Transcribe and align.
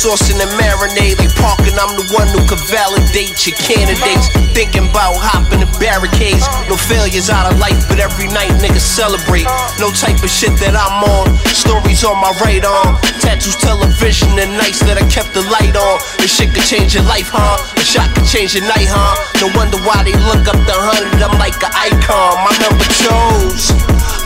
sauce 0.00 0.32
and 0.32 0.40
the 0.40 0.48
marinade. 0.56 1.20
They 1.20 1.28
parking, 1.36 1.76
I'm 1.76 1.92
the 1.92 2.08
one 2.16 2.24
who 2.32 2.40
could 2.48 2.64
validate 2.72 3.36
your 3.44 3.52
candidates. 3.60 4.32
Thinking 4.56 4.88
about 4.88 5.20
hopping 5.20 5.60
the 5.60 5.68
barricades. 5.76 6.40
No 6.72 6.80
failures 6.80 7.28
out 7.28 7.52
of 7.52 7.60
life, 7.60 7.84
but 7.84 8.00
every 8.00 8.32
night 8.32 8.48
niggas 8.64 8.80
celebrate. 8.80 9.44
No 9.76 9.92
type 9.92 10.16
of 10.24 10.32
shit 10.32 10.56
that 10.64 10.72
I'm 10.72 11.04
on. 11.04 11.36
Stories 11.52 12.00
on 12.00 12.16
my 12.16 12.32
right 12.40 12.64
arm. 12.64 12.96
Tattoos, 13.20 13.60
television, 13.60 14.32
and 14.40 14.56
nights 14.56 14.80
that 14.88 14.96
I 14.96 15.04
kept 15.12 15.36
the 15.36 15.44
light 15.52 15.76
on. 15.76 16.00
This 16.16 16.32
shit 16.32 16.56
could 16.56 16.64
change 16.64 16.96
your 16.96 17.04
life, 17.04 17.28
huh? 17.28 17.60
A 17.76 17.84
shot 17.84 18.08
could 18.16 18.24
change 18.24 18.56
your 18.56 18.64
night, 18.64 18.88
huh? 18.88 19.20
No 19.44 19.52
wonder 19.52 19.76
why 19.84 20.00
they 20.00 20.16
look 20.16 20.48
up 20.48 20.56
the 20.64 20.76
hundred. 20.80 21.20
I'm 21.20 21.36
like 21.36 21.60
an 21.60 21.76
icon. 21.76 22.40
My 22.40 22.56
number 22.56 22.88
chose. 23.04 23.68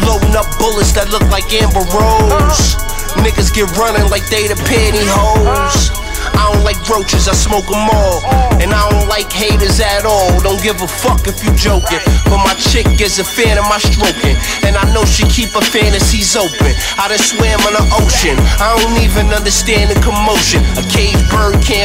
Loading 0.06 0.38
up 0.38 0.46
bullets 0.62 0.94
that 0.94 1.10
look 1.10 1.26
like 1.34 1.50
Amber 1.50 1.82
Rose. 1.90 2.93
Niggas 3.22 3.54
get 3.54 3.70
running 3.76 4.08
like 4.10 4.26
they 4.28 4.48
the 4.48 4.54
pantyhose. 4.66 6.04
I 6.32 6.52
don't 6.52 6.64
like 6.64 6.80
roaches, 6.88 7.28
I 7.28 7.34
smoke 7.34 7.68
them 7.68 7.84
all. 7.90 8.24
And 8.58 8.72
I 8.72 8.88
don't 8.90 9.08
like 9.08 9.30
haters 9.30 9.80
at 9.80 10.06
all. 10.06 10.32
Don't 10.40 10.62
give 10.62 10.80
a 10.80 10.88
fuck 10.88 11.26
if 11.28 11.44
you 11.44 11.52
joking. 11.54 12.00
But 12.24 12.40
my 12.40 12.54
chick 12.56 12.88
is 13.00 13.18
a 13.18 13.24
fan 13.24 13.58
of 13.58 13.64
my 13.68 13.78
stroking. 13.78 14.36
And 14.64 14.76
I 14.76 14.84
know 14.94 15.04
she 15.04 15.24
keep 15.28 15.52
her 15.52 15.64
fantasies 15.64 16.34
open. 16.36 16.72
I 16.96 17.08
done 17.08 17.20
swam 17.20 17.60
in 17.68 17.72
the 17.76 17.84
ocean. 18.00 18.36
I 18.58 18.72
don't 18.80 18.98
even 19.04 19.32
understand 19.34 19.92
the 19.92 19.98
commotion. 20.00 20.64
A 20.80 20.82
cage 20.88 21.23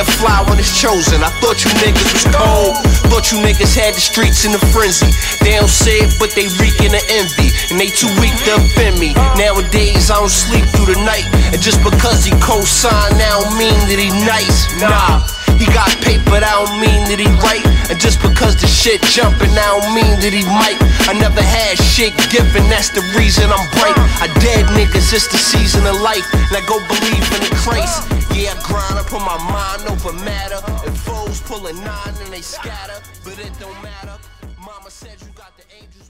fly 0.06 0.44
when 0.48 0.60
it's 0.60 0.72
chosen. 0.76 1.24
I 1.24 1.32
thought 1.42 1.64
you 1.64 1.72
niggas 1.82 2.12
was 2.14 2.28
cold. 2.30 2.78
Thought 3.10 3.32
you 3.32 3.40
niggas 3.42 3.74
had 3.76 3.96
the 3.96 4.04
streets 4.04 4.46
in 4.46 4.54
a 4.54 4.62
frenzy. 4.72 5.10
They 5.42 5.58
don't 5.58 5.72
say 5.72 6.06
it, 6.06 6.14
but 6.20 6.32
they 6.36 6.48
reeking 6.62 6.94
of 6.94 7.04
envy. 7.10 7.50
And 7.72 7.80
they 7.80 7.90
too 7.90 8.12
weak 8.22 8.36
to 8.46 8.62
offend 8.62 9.00
me. 9.00 9.14
Nowadays, 9.36 10.12
I 10.12 10.22
don't 10.22 10.30
sleep 10.30 10.66
through 10.76 10.94
the 10.94 11.00
night. 11.02 11.26
And 11.52 11.62
just 11.62 11.82
because 11.84 12.24
he 12.24 12.32
co-signed, 12.40 13.18
now 13.18 13.42
don't 13.42 13.58
mean 13.58 13.80
that 13.90 14.00
he 14.00 14.14
nice. 14.24 14.70
Nah. 14.78 15.39
He 15.60 15.68
got 15.76 15.92
paper, 16.00 16.40
that 16.40 16.56
don't 16.56 16.80
mean 16.80 17.04
that 17.12 17.20
he 17.20 17.28
right. 17.44 17.60
And 17.92 18.00
just 18.00 18.24
because 18.24 18.56
the 18.56 18.66
shit 18.66 19.04
jumping, 19.12 19.52
that 19.60 19.68
don't 19.68 19.92
mean 19.92 20.16
that 20.24 20.32
he 20.32 20.48
might. 20.48 20.80
I 21.06 21.14
never 21.20 21.44
had 21.44 21.76
shit 21.76 22.16
given, 22.32 22.64
that's 22.72 22.96
the 22.96 23.04
reason 23.20 23.52
I'm 23.52 23.68
bright. 23.76 24.00
I 24.24 24.32
dead 24.40 24.72
niggas, 24.72 25.12
it's 25.12 25.28
the 25.28 25.38
season 25.38 25.84
of 25.84 26.00
life. 26.00 26.24
Now 26.56 26.64
go 26.64 26.80
believe 26.88 27.28
in 27.36 27.42
the 27.44 27.52
Christ. 27.60 28.08
Yeah, 28.32 28.56
I 28.56 28.64
grind, 28.64 28.96
I 28.96 29.04
put 29.04 29.20
my 29.20 29.36
mind 29.52 29.84
over 29.92 30.16
matter. 30.24 30.64
And 30.88 30.96
foes 30.96 31.44
pull 31.44 31.68
a 31.68 31.74
nine 31.76 32.16
and 32.24 32.32
they 32.32 32.42
scatter, 32.42 33.04
but 33.28 33.36
it 33.36 33.52
don't 33.60 33.76
matter. 33.84 34.16
Mama 34.64 34.88
said 34.88 35.20
you 35.20 35.28
got 35.36 35.52
the 35.60 35.68
angels. 35.76 36.10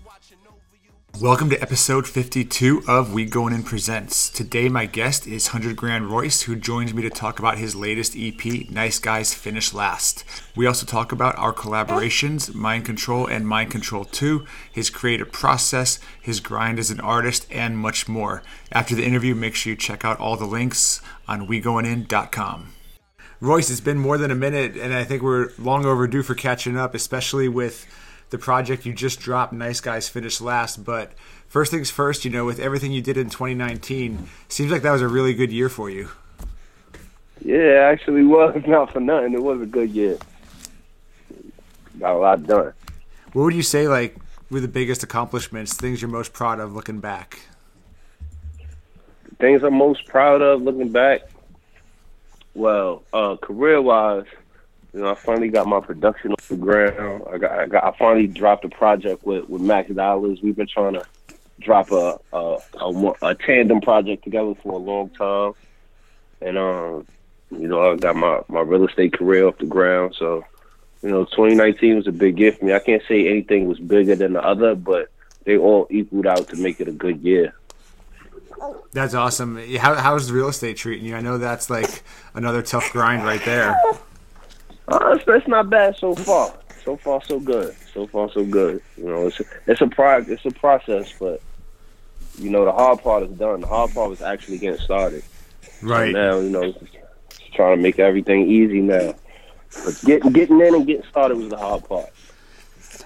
Welcome 1.18 1.50
to 1.50 1.62
episode 1.62 2.08
52 2.08 2.84
of 2.88 3.12
We 3.12 3.26
Going 3.26 3.54
In 3.54 3.64
Presents. 3.64 4.30
Today, 4.30 4.70
my 4.70 4.86
guest 4.86 5.28
is 5.28 5.48
100 5.48 5.76
Grand 5.76 6.10
Royce, 6.10 6.44
who 6.44 6.56
joins 6.56 6.94
me 6.94 7.02
to 7.02 7.10
talk 7.10 7.40
about 7.40 7.58
his 7.58 7.76
latest 7.76 8.16
EP, 8.18 8.70
Nice 8.70 9.00
Guys 9.00 9.34
Finish 9.34 9.74
Last. 9.74 10.24
We 10.56 10.66
also 10.66 10.86
talk 10.86 11.12
about 11.12 11.38
our 11.38 11.52
collaborations, 11.52 12.54
Mind 12.54 12.86
Control 12.86 13.26
and 13.26 13.46
Mind 13.46 13.70
Control 13.70 14.06
2, 14.06 14.46
his 14.72 14.90
creative 14.90 15.34
process, 15.34 16.00
his 16.22 16.40
grind 16.40 16.80
as 16.80 16.90
an 16.90 17.02
artist, 17.02 17.46
and 17.52 17.78
much 17.78 18.08
more. 18.08 18.42
After 18.72 18.96
the 18.96 19.06
interview, 19.06 19.36
make 19.36 19.56
sure 19.56 19.72
you 19.72 19.78
check 19.78 20.06
out 20.06 20.22
all 20.22 20.38
the 20.38 20.46
links 20.46 21.02
on 21.28 21.48
WeGoingIn.com. 21.48 22.74
Royce, 23.42 23.70
it's 23.70 23.82
been 23.82 23.98
more 23.98 24.18
than 24.18 24.32
a 24.32 24.36
minute, 24.36 24.78
and 24.78 24.94
I 24.94 25.04
think 25.04 25.22
we're 25.22 25.52
long 25.58 25.86
overdue 25.86 26.24
for 26.24 26.36
catching 26.36 26.78
up, 26.78 26.94
especially 26.94 27.50
with 27.50 27.86
the 28.30 28.38
project 28.38 28.86
you 28.86 28.94
just 28.94 29.20
dropped, 29.20 29.54
Nice 29.54 29.82
Guys 29.82 30.08
Finish 30.08 30.42
Last. 30.42 30.84
But 30.84 31.14
first 31.48 31.72
things 31.72 31.90
first, 31.90 32.26
you 32.26 32.32
know, 32.32 32.46
with 32.46 32.60
everything 32.60 32.92
you 32.92 33.02
did 33.02 33.18
in 33.18 33.30
2019, 33.30 34.28
seems 34.48 34.72
like 34.72 34.82
that 34.84 34.92
was 34.92 35.02
a 35.02 35.08
really 35.08 35.34
good 35.34 35.52
year 35.52 35.70
for 35.70 35.90
you. 35.90 36.10
Yeah, 37.44 37.56
it 37.56 37.94
actually 37.94 38.24
was 38.24 38.62
not 38.68 38.92
for 38.94 39.00
nothing. 39.00 39.34
It 39.34 39.42
was 39.42 39.62
a 39.62 39.66
good 39.66 39.92
year. 39.92 40.18
Got 42.00 42.16
a 42.16 42.18
lot 42.18 42.48
done. 42.48 42.74
What 43.34 43.44
would 43.44 43.54
you 43.54 43.64
say, 43.64 43.88
like, 43.88 44.16
were 44.50 44.60
the 44.60 44.68
biggest 44.68 45.04
accomplishments, 45.04 45.76
things 45.76 46.02
you're 46.02 46.10
most 46.10 46.34
proud 46.34 46.60
of 46.60 46.74
looking 46.74 47.00
back? 47.00 47.40
Things 49.40 49.64
I'm 49.64 49.76
most 49.76 50.06
proud 50.08 50.42
of 50.42 50.62
looking 50.62 50.92
back. 50.92 51.22
Well, 52.56 53.04
uh, 53.14 53.38
career 53.38 53.82
wise, 53.82 54.26
you 54.94 55.02
know, 55.02 55.12
I 55.12 55.16
finally 55.16 55.50
got 55.50 55.68
my 55.68 55.80
production 55.80 56.32
off 56.32 56.48
the 56.48 56.58
ground. 56.58 57.24
I 57.32 57.38
got, 57.38 57.52
I 57.52 57.68
got, 57.68 57.84
I 57.84 57.98
finally 57.98 58.28
dropped 58.28 58.66
a 58.66 58.70
project 58.70 59.26
with 59.26 59.48
with 59.50 59.62
Max 59.62 59.92
Dollars. 59.92 60.40
We've 60.42 60.56
been 60.56 60.68
trying 60.68 60.94
to 60.94 61.06
drop 61.60 61.92
a 61.92 62.20
a, 62.34 62.58
a 62.80 63.14
a 63.22 63.36
tandem 63.36 63.82
project 63.82 64.24
together 64.24 64.56
for 64.64 64.74
a 64.74 64.78
long 64.78 65.10
time, 65.12 65.54
and 66.42 66.58
um, 66.58 67.08
you 67.52 67.68
know, 67.68 67.92
I 67.92 67.96
got 67.98 68.16
my 68.16 68.42
my 68.48 68.62
real 68.62 68.88
estate 68.88 69.14
career 69.14 69.48
off 69.48 69.60
the 69.60 69.68
ground. 69.68 70.16
So, 70.18 70.44
you 71.04 71.10
know, 71.10 71.26
2019 71.26 71.98
was 71.98 72.08
a 72.08 72.12
big 72.12 72.40
year 72.40 72.52
for 72.52 72.66
me. 72.66 72.74
I 72.74 72.80
can't 72.80 73.04
say 73.08 73.28
anything 73.28 73.68
was 73.68 73.80
bigger 73.80 74.16
than 74.16 74.34
the 74.34 74.44
other, 74.44 74.74
but 74.74 75.10
they 75.44 75.58
all 75.58 75.88
equaled 75.92 76.26
out 76.26 76.48
to 76.50 76.58
make 76.58 76.80
it 76.80 76.88
a 76.88 76.92
good 76.92 77.22
year. 77.22 77.54
That's 78.92 79.14
awesome. 79.14 79.58
How, 79.78 79.96
how's 79.96 80.28
the 80.28 80.34
real 80.34 80.50
estate 80.50 80.76
treating 80.78 81.06
you? 81.06 81.16
I 81.16 81.22
know 81.22 81.38
that's 81.38 81.70
like 81.70 82.04
another 82.34 82.62
tough 82.62 82.92
grind 82.92 83.24
right 83.24 83.44
there. 83.46 83.80
Uh, 84.90 85.16
it's, 85.16 85.24
it's 85.28 85.48
not 85.48 85.70
bad 85.70 85.96
so 85.98 86.16
far. 86.16 86.54
So 86.84 86.98
far, 86.98 87.22
so 87.24 87.40
good. 87.40 87.76
So 87.94 88.08
far, 88.08 88.32
so 88.32 88.44
good. 88.44 88.82
You 88.98 89.06
know, 89.06 89.28
it's 89.28 89.40
a, 89.40 89.44
it's 89.68 89.82
a 89.82 89.88
pro- 89.88 90.26
it's 90.28 90.46
a 90.46 90.52
process, 90.52 91.14
but 91.20 91.42
you 92.40 92.50
know, 92.50 92.66
the 92.66 92.72
hard 92.72 93.00
part 93.04 93.24
is 93.24 93.32
done. 93.38 93.62
The 93.62 93.68
hard 93.68 93.94
part 93.94 94.10
was 94.10 94.22
actually 94.22 94.58
getting 94.58 94.80
started. 94.80 95.24
Right. 95.82 96.14
Now, 96.14 96.40
you 96.40 96.50
know, 96.50 96.72
just 96.72 96.98
trying 97.54 97.78
to 97.78 97.82
make 97.82 98.00
everything 98.00 98.50
easy 98.50 98.82
now. 98.82 99.14
But 99.86 100.02
getting 100.04 100.32
getting 100.32 100.60
in 100.62 100.74
and 100.74 100.88
getting 100.88 101.08
started 101.10 101.38
was 101.38 101.50
the 101.50 101.58
hard 101.58 101.84
part. 101.88 102.10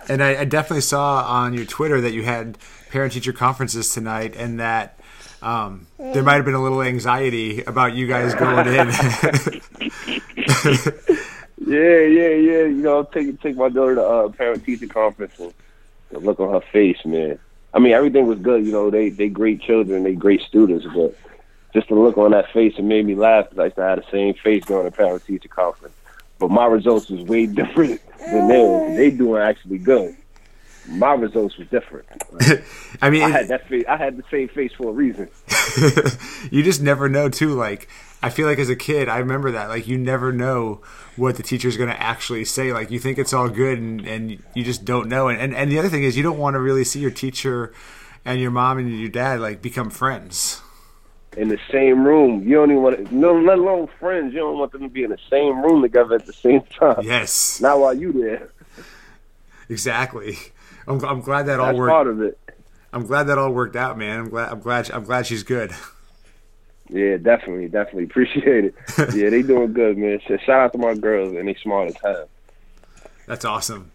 And 0.08 0.24
I, 0.24 0.42
I 0.42 0.46
definitely 0.46 0.82
saw 0.82 1.24
on 1.24 1.54
your 1.54 1.66
Twitter 1.66 2.00
that 2.02 2.14
you 2.14 2.24
had 2.24 2.58
parent 2.90 3.14
teacher 3.14 3.34
conferences 3.34 3.94
tonight, 3.94 4.36
and 4.38 4.60
that 4.60 5.00
um, 5.42 5.88
there 5.98 6.24
might 6.24 6.36
have 6.36 6.46
been 6.46 6.54
a 6.54 6.64
little 6.64 6.82
anxiety 6.82 7.64
about 7.64 7.94
you 7.94 8.08
guys 8.08 8.34
going 8.36 8.68
in. 8.68 8.88
Yeah, 11.74 12.02
yeah, 12.02 12.36
yeah. 12.36 12.64
You 12.66 12.84
know, 12.84 13.04
take 13.04 13.42
take 13.42 13.56
my 13.56 13.70
daughter 13.70 13.96
to 13.96 14.04
uh, 14.04 14.30
parent 14.30 14.64
teacher 14.64 14.88
conference 14.88 15.40
and 15.40 15.54
the 16.12 16.20
look 16.20 16.40
on 16.40 16.54
her 16.54 16.62
face, 16.72 16.98
man. 17.04 17.40
I 17.74 17.80
mean, 17.80 17.94
everything 17.94 18.28
was 18.28 18.38
good. 18.40 18.64
You 18.64 18.72
know, 18.72 18.92
they 18.92 19.10
they 19.10 19.28
great 19.28 19.62
children, 19.62 20.04
they 20.04 20.14
great 20.14 20.42
students, 20.42 20.86
but 20.94 21.18
just 21.74 21.88
the 21.88 21.96
look 21.96 22.18
on 22.20 22.32
that 22.32 22.52
face, 22.52 22.76
it 22.78 22.84
made 22.84 23.08
me 23.08 23.16
laugh 23.16 23.50
because 23.50 23.60
I 23.60 23.64
used 23.66 23.76
to 23.78 23.82
have 23.82 24.00
the 24.00 24.12
same 24.12 24.36
face 24.36 24.64
during 24.66 24.86
the 24.86 24.92
parent 24.92 25.26
teacher 25.26 25.50
conference. 25.50 25.96
But 26.38 26.52
my 26.52 26.66
results 26.68 27.10
was 27.10 27.22
way 27.22 27.46
different 27.62 28.00
than 28.20 28.48
theirs. 28.48 28.98
They 28.98 29.10
doing 29.10 29.42
actually 29.42 29.80
good. 29.80 30.16
My 30.88 31.14
results 31.14 31.58
was 31.58 31.68
different. 31.70 32.08
I 33.02 33.10
mean, 33.10 33.24
I 33.24 33.30
had 33.30 33.48
that 33.48 33.68
face. 33.68 33.86
I 33.88 33.98
had 33.98 34.18
the 34.18 34.24
same 34.30 34.50
face 34.50 34.72
for 34.78 34.90
a 34.90 34.92
reason. 34.92 35.30
you 36.52 36.64
just 36.64 36.82
never 36.82 37.10
know 37.10 37.30
too 37.30 37.54
like 37.54 37.88
i 38.22 38.30
feel 38.30 38.48
like 38.48 38.60
as 38.60 38.70
a 38.70 38.76
kid 38.76 39.10
i 39.10 39.18
remember 39.18 39.52
that 39.52 39.70
like 39.70 39.88
you 39.88 39.98
never 39.98 40.32
know 40.32 40.82
what 41.16 41.36
the 41.36 41.44
teacher's 41.44 41.78
going 41.78 41.90
to 41.90 42.02
actually 42.02 42.46
say 42.46 42.72
like 42.72 42.92
you 42.92 43.00
think 43.00 43.18
it's 43.18 43.34
all 43.34 43.50
good 43.50 43.78
and, 43.80 44.06
and 44.06 44.44
you 44.54 44.64
just 44.64 44.86
don't 44.86 45.08
know 45.08 45.28
and, 45.30 45.40
and 45.40 45.54
and 45.56 45.72
the 45.72 45.80
other 45.80 45.90
thing 45.90 46.04
is 46.04 46.16
you 46.16 46.24
don't 46.24 46.38
want 46.38 46.54
to 46.54 46.60
really 46.60 46.84
see 46.84 47.00
your 47.00 47.12
teacher 47.12 47.74
and 48.26 48.40
your 48.40 48.52
mom 48.52 48.78
and 48.78 49.00
your 49.00 49.10
dad 49.10 49.40
like 49.40 49.62
become 49.62 49.90
friends 49.90 50.62
in 51.38 51.48
the 51.48 51.60
same 51.72 52.06
room. 52.06 52.48
You 52.48 52.56
don't 52.58 52.70
even 52.70 52.84
want 52.84 53.08
to, 53.08 53.16
no, 53.16 53.34
let 53.34 53.58
alone 53.58 53.90
friends. 54.00 54.34
You 54.34 54.42
don't 54.42 54.58
want 54.60 54.72
them 54.72 54.82
to 54.82 54.90
be 54.90 55.04
in 55.04 55.10
the 55.10 55.18
same 55.32 55.64
room 55.64 55.82
together 55.82 56.14
at 56.14 56.28
the 56.28 56.34
same 56.34 56.62
time. 56.62 57.02
yes 57.02 57.60
Not 57.60 57.80
while 57.80 57.94
you 57.94 58.12
there. 58.14 58.52
exactly 59.70 60.38
i'm, 60.88 61.04
I'm 61.04 61.22
glad 61.22 61.44
that 61.48 61.60
all 61.60 61.68
That's 61.68 61.78
worked 61.78 61.92
part 61.92 62.08
of 62.08 62.22
it. 62.22 62.38
i'm 62.92 63.06
glad 63.06 63.24
that 63.24 63.38
all 63.38 63.52
worked 63.52 63.76
out 63.76 63.98
man 63.98 64.20
i'm 64.20 64.30
glad 64.30 64.52
i'm 64.52 64.60
glad 64.60 64.92
i'm 64.92 65.04
glad 65.04 65.26
she's 65.28 65.44
good 65.44 65.72
Yeah, 66.90 67.18
definitely, 67.18 67.70
definitely 67.70 68.04
appreciate 68.04 68.66
it. 68.66 68.76
yeah, 69.16 69.30
they 69.30 69.42
doing 69.42 69.74
good, 69.74 69.98
man. 69.98 70.20
So 70.28 70.38
shout 70.38 70.60
out 70.60 70.72
to 70.74 70.78
my 70.78 70.94
girls, 70.94 71.34
and 71.36 71.48
they 71.48 71.56
smart 71.56 71.88
as 71.88 71.96
hell. 72.04 72.30
That's 73.26 73.46
awesome. 73.46 73.92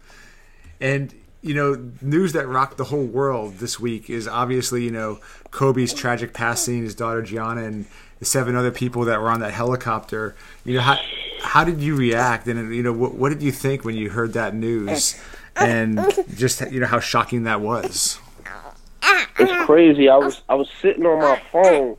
And 0.81 1.13
you 1.41 1.53
know, 1.53 1.91
news 2.01 2.33
that 2.33 2.47
rocked 2.47 2.77
the 2.77 2.85
whole 2.85 3.05
world 3.05 3.59
this 3.59 3.79
week 3.79 4.09
is 4.09 4.27
obviously 4.27 4.83
you 4.83 4.91
know 4.91 5.19
Kobe's 5.51 5.93
tragic 5.93 6.33
passing, 6.33 6.81
his 6.81 6.95
daughter 6.95 7.21
Gianna, 7.21 7.63
and 7.63 7.85
the 8.17 8.25
seven 8.25 8.55
other 8.55 8.71
people 8.71 9.05
that 9.05 9.21
were 9.21 9.29
on 9.29 9.39
that 9.41 9.53
helicopter. 9.53 10.35
You 10.65 10.73
know, 10.73 10.81
how 10.81 10.97
how 11.41 11.63
did 11.63 11.81
you 11.81 11.95
react, 11.95 12.47
and 12.47 12.75
you 12.75 12.83
know, 12.83 12.91
what, 12.91 13.13
what 13.13 13.29
did 13.29 13.41
you 13.41 13.51
think 13.51 13.85
when 13.85 13.95
you 13.95 14.09
heard 14.09 14.33
that 14.33 14.55
news, 14.55 15.15
and 15.59 15.99
just 16.35 16.61
you 16.71 16.79
know 16.79 16.87
how 16.87 16.99
shocking 16.99 17.43
that 17.43 17.61
was. 17.61 18.19
It's 19.37 19.65
crazy. 19.65 20.09
I 20.09 20.17
was 20.17 20.41
I 20.49 20.55
was 20.55 20.69
sitting 20.81 21.05
on 21.05 21.19
my 21.19 21.41
phone, 21.51 21.97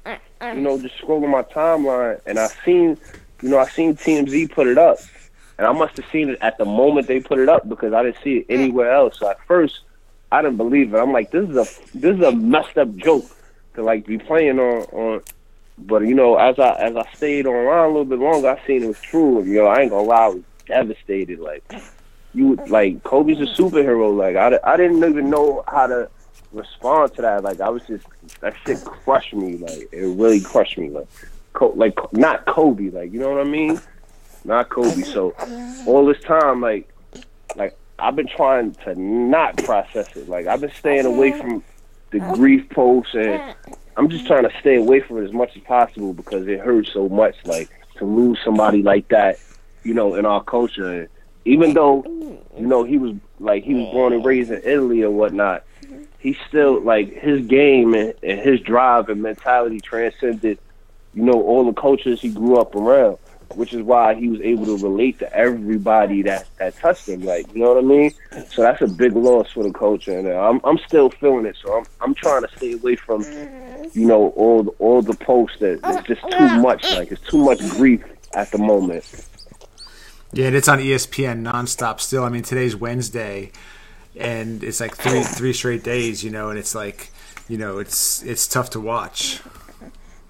you 0.54 0.60
know, 0.60 0.78
just 0.78 0.98
scrolling 0.98 1.30
my 1.30 1.42
timeline, 1.42 2.20
and 2.26 2.38
I 2.38 2.48
seen, 2.64 2.98
you 3.42 3.48
know, 3.48 3.58
I 3.58 3.66
seen 3.66 3.96
TMZ 3.96 4.52
put 4.52 4.66
it 4.66 4.76
up, 4.76 4.98
and 5.56 5.66
I 5.66 5.72
must 5.72 5.96
have 5.96 6.06
seen 6.12 6.28
it 6.28 6.38
at 6.42 6.58
the 6.58 6.66
moment 6.66 7.06
they 7.06 7.20
put 7.20 7.38
it 7.38 7.48
up 7.48 7.68
because 7.68 7.92
I 7.92 8.02
didn't 8.02 8.18
see 8.22 8.38
it 8.38 8.46
anywhere 8.50 8.92
else. 8.92 9.18
So 9.18 9.30
at 9.30 9.42
first, 9.46 9.80
I 10.30 10.42
didn't 10.42 10.58
believe 10.58 10.92
it. 10.92 10.98
I'm 10.98 11.12
like, 11.12 11.30
this 11.30 11.48
is 11.48 11.56
a 11.56 11.98
this 11.98 12.16
is 12.16 12.22
a 12.22 12.32
messed 12.32 12.76
up 12.76 12.94
joke 12.96 13.24
to 13.74 13.82
like 13.82 14.06
be 14.06 14.18
playing 14.18 14.58
on 14.58 14.82
on 14.92 15.22
but 15.86 16.02
you 16.02 16.14
know, 16.14 16.36
as 16.36 16.58
I 16.58 16.72
as 16.74 16.96
I 16.96 17.10
stayed 17.14 17.46
around 17.46 17.84
a 17.84 17.88
little 17.88 18.04
bit 18.04 18.18
longer, 18.18 18.50
I 18.50 18.66
seen 18.66 18.82
it 18.82 18.88
was 18.88 19.00
true. 19.00 19.38
And, 19.38 19.48
you 19.48 19.62
know, 19.62 19.66
I 19.66 19.80
ain't 19.80 19.90
gonna 19.90 20.06
lie, 20.06 20.24
I 20.24 20.28
was 20.28 20.42
devastated. 20.66 21.40
Like 21.40 21.64
you, 22.34 22.56
like 22.68 23.02
Kobe's 23.02 23.40
a 23.40 23.60
superhero. 23.60 24.16
Like 24.16 24.36
I, 24.36 24.58
I 24.64 24.76
didn't 24.76 24.98
even 24.98 25.30
know 25.30 25.64
how 25.66 25.86
to 25.86 26.08
respond 26.52 27.14
to 27.14 27.22
that. 27.22 27.42
Like 27.42 27.60
I 27.60 27.68
was 27.68 27.82
just 27.86 28.04
that 28.40 28.54
shit 28.64 28.84
crushed 28.84 29.34
me. 29.34 29.56
Like 29.56 29.88
it 29.92 30.16
really 30.16 30.40
crushed 30.40 30.78
me. 30.78 30.90
Like, 30.90 31.08
like 31.74 32.12
not 32.12 32.46
Kobe. 32.46 32.90
Like 32.90 33.12
you 33.12 33.20
know 33.20 33.30
what 33.30 33.40
I 33.40 33.50
mean? 33.50 33.80
Not 34.44 34.68
Kobe. 34.68 35.02
So 35.02 35.34
all 35.86 36.06
this 36.06 36.20
time, 36.22 36.60
like, 36.60 36.88
like 37.56 37.76
I've 37.98 38.16
been 38.16 38.28
trying 38.28 38.74
to 38.84 38.94
not 38.94 39.56
process 39.58 40.16
it. 40.16 40.28
Like 40.28 40.46
I've 40.46 40.60
been 40.60 40.72
staying 40.72 41.06
away 41.06 41.32
from 41.32 41.62
the 42.10 42.20
grief 42.34 42.68
posts 42.70 43.14
and 43.14 43.54
I'm 43.96 44.08
just 44.08 44.26
trying 44.26 44.44
to 44.44 44.52
stay 44.60 44.76
away 44.76 45.00
from 45.00 45.18
it 45.18 45.24
as 45.24 45.32
much 45.32 45.56
as 45.56 45.62
possible 45.62 46.12
because 46.12 46.46
it 46.48 46.60
hurts 46.60 46.92
so 46.92 47.08
much. 47.08 47.36
Like 47.44 47.68
to 47.98 48.04
lose 48.04 48.38
somebody 48.44 48.82
like 48.82 49.08
that, 49.08 49.38
you 49.82 49.94
know, 49.94 50.14
in 50.14 50.24
our 50.26 50.42
culture. 50.42 51.08
And 51.44 51.54
even 51.54 51.74
though, 51.74 52.04
you 52.56 52.66
know, 52.66 52.84
he 52.84 52.98
was 52.98 53.14
like 53.38 53.64
he 53.64 53.74
was 53.74 53.92
born 53.92 54.12
and 54.12 54.24
raised 54.24 54.50
in 54.50 54.60
Italy 54.64 55.02
or 55.02 55.10
whatnot, 55.10 55.64
he 56.18 56.36
still 56.48 56.80
like 56.80 57.12
his 57.12 57.46
game 57.46 57.94
and, 57.94 58.14
and 58.22 58.40
his 58.40 58.60
drive 58.60 59.08
and 59.08 59.22
mentality 59.22 59.80
transcended, 59.80 60.58
you 61.14 61.22
know, 61.22 61.42
all 61.42 61.64
the 61.64 61.80
cultures 61.80 62.20
he 62.20 62.30
grew 62.30 62.56
up 62.56 62.74
around 62.74 63.18
which 63.54 63.72
is 63.74 63.82
why 63.82 64.14
he 64.14 64.28
was 64.28 64.40
able 64.40 64.64
to 64.64 64.76
relate 64.78 65.18
to 65.18 65.32
everybody 65.32 66.22
that 66.22 66.46
that 66.58 66.76
touched 66.76 67.08
him. 67.08 67.22
Like, 67.22 67.52
you 67.54 67.60
know 67.60 67.74
what 67.74 67.84
I 67.84 67.86
mean? 67.86 68.12
So 68.50 68.62
that's 68.62 68.80
a 68.82 68.86
big 68.86 69.14
loss 69.14 69.50
for 69.52 69.64
the 69.64 69.72
culture, 69.72 70.18
and 70.18 70.28
I'm 70.28 70.60
I'm 70.64 70.78
still 70.78 71.10
feeling 71.10 71.46
it. 71.46 71.56
So 71.62 71.78
I'm 71.78 71.84
I'm 72.00 72.14
trying 72.14 72.42
to 72.42 72.56
stay 72.56 72.72
away 72.72 72.96
from, 72.96 73.22
you 73.92 74.06
know, 74.06 74.28
all 74.30 74.64
the, 74.64 74.70
all 74.72 75.02
the 75.02 75.14
posts 75.14 75.58
that 75.60 75.80
it's 75.82 76.06
just 76.06 76.22
too 76.30 76.60
much. 76.60 76.84
Like, 76.92 77.10
it's 77.10 77.22
too 77.22 77.42
much 77.42 77.58
grief 77.70 78.02
at 78.34 78.50
the 78.50 78.58
moment. 78.58 79.04
Yeah, 80.32 80.46
and 80.46 80.56
it's 80.56 80.68
on 80.68 80.78
ESPN 80.78 81.42
nonstop. 81.42 82.00
Still, 82.00 82.22
I 82.22 82.28
mean, 82.28 82.42
today's 82.42 82.76
Wednesday, 82.76 83.50
and 84.16 84.62
it's 84.62 84.80
like 84.80 84.96
three 84.96 85.22
three 85.24 85.52
straight 85.52 85.82
days. 85.82 86.22
You 86.22 86.30
know, 86.30 86.50
and 86.50 86.58
it's 86.58 86.74
like, 86.74 87.10
you 87.48 87.58
know, 87.58 87.78
it's 87.78 88.22
it's 88.22 88.46
tough 88.46 88.70
to 88.70 88.80
watch. 88.80 89.40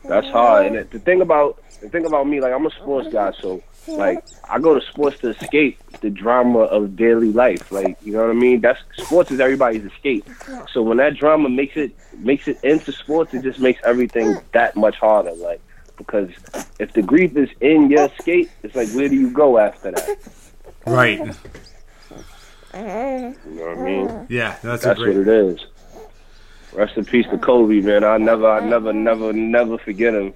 That's 0.04 0.26
hard, 0.28 0.66
and 0.66 0.90
the 0.90 0.98
thing 0.98 1.20
about 1.20 1.62
the 1.82 1.88
thing 1.88 2.06
about 2.06 2.26
me, 2.26 2.40
like 2.40 2.52
I'm 2.52 2.66
a 2.66 2.70
sports 2.70 3.08
guy, 3.12 3.32
so 3.40 3.62
like 3.86 4.24
I 4.48 4.58
go 4.58 4.78
to 4.78 4.86
sports 4.86 5.18
to 5.20 5.30
escape 5.30 5.78
the 6.00 6.10
drama 6.10 6.60
of 6.60 6.96
daily 6.96 7.32
life. 7.32 7.70
Like 7.70 7.98
you 8.02 8.12
know 8.12 8.22
what 8.22 8.30
I 8.30 8.34
mean? 8.34 8.60
That's 8.60 8.80
sports 8.96 9.30
is 9.30 9.40
everybody's 9.40 9.84
escape. 9.84 10.28
So 10.72 10.82
when 10.82 10.96
that 10.96 11.16
drama 11.16 11.48
makes 11.50 11.76
it 11.76 11.94
makes 12.18 12.48
it 12.48 12.58
into 12.62 12.92
sports, 12.92 13.34
it 13.34 13.42
just 13.42 13.60
makes 13.60 13.80
everything 13.84 14.38
that 14.52 14.76
much 14.76 14.96
harder. 14.96 15.32
Like 15.32 15.60
because 16.00 16.30
if 16.78 16.94
the 16.94 17.02
grief 17.02 17.36
is 17.36 17.50
in 17.60 17.90
your 17.90 18.10
skate, 18.18 18.50
it's 18.62 18.74
like 18.74 18.88
where 18.92 19.06
do 19.06 19.14
you 19.14 19.30
go 19.30 19.58
after 19.58 19.90
that? 19.90 20.18
Right. 20.86 21.18
You 21.18 21.26
know 22.74 23.34
what 23.44 23.78
I 23.78 23.82
mean? 23.82 24.26
Yeah, 24.30 24.56
that's, 24.62 24.84
that's 24.84 24.98
great... 24.98 25.18
what 25.18 25.28
it 25.28 25.28
is. 25.28 25.60
Rest 26.72 26.96
in 26.96 27.04
peace 27.04 27.26
to 27.30 27.36
Kobe, 27.36 27.80
man. 27.80 28.02
I 28.02 28.16
never, 28.16 28.48
I 28.50 28.66
never, 28.66 28.94
never, 28.94 29.32
never 29.34 29.76
forget 29.76 30.14
him. 30.14 30.32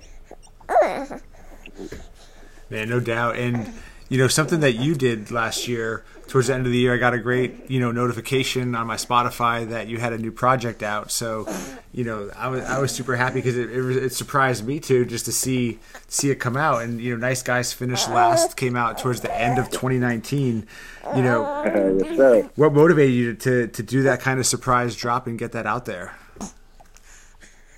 Man, 2.68 2.88
no 2.90 3.00
doubt. 3.00 3.36
And 3.36 3.72
you 4.08 4.18
know, 4.18 4.28
something 4.28 4.60
that 4.60 4.74
you 4.74 4.94
did 4.94 5.30
last 5.30 5.66
year 5.66 6.04
towards 6.28 6.48
the 6.48 6.54
end 6.54 6.66
of 6.66 6.72
the 6.72 6.78
year, 6.78 6.94
I 6.94 6.98
got 6.98 7.14
a 7.14 7.18
great, 7.18 7.70
you 7.70 7.80
know, 7.80 7.92
notification 7.92 8.74
on 8.74 8.86
my 8.86 8.96
Spotify 8.96 9.68
that 9.68 9.88
you 9.88 9.98
had 9.98 10.12
a 10.12 10.18
new 10.18 10.32
project 10.32 10.82
out. 10.82 11.10
So, 11.10 11.46
you 11.92 12.04
know, 12.04 12.30
I 12.36 12.48
was 12.48 12.64
I 12.64 12.78
was 12.80 12.92
super 12.92 13.16
happy 13.16 13.36
because 13.36 13.56
it, 13.56 13.70
it, 13.70 14.04
it 14.04 14.12
surprised 14.12 14.66
me 14.66 14.80
too, 14.80 15.04
just 15.04 15.24
to 15.26 15.32
see 15.32 15.78
see 16.08 16.30
it 16.30 16.36
come 16.36 16.56
out. 16.56 16.82
And 16.82 17.00
you 17.00 17.12
know, 17.12 17.16
nice 17.16 17.42
guys 17.42 17.72
finished 17.72 18.08
last 18.08 18.56
came 18.56 18.76
out 18.76 18.98
towards 18.98 19.20
the 19.20 19.34
end 19.34 19.58
of 19.58 19.70
2019. 19.70 20.66
You 21.16 21.22
know, 21.22 22.48
what 22.56 22.72
motivated 22.72 23.14
you 23.14 23.34
to 23.34 23.68
to 23.68 23.82
do 23.82 24.02
that 24.02 24.20
kind 24.20 24.38
of 24.38 24.46
surprise 24.46 24.96
drop 24.96 25.26
and 25.26 25.38
get 25.38 25.52
that 25.52 25.66
out 25.66 25.84
there? 25.84 26.14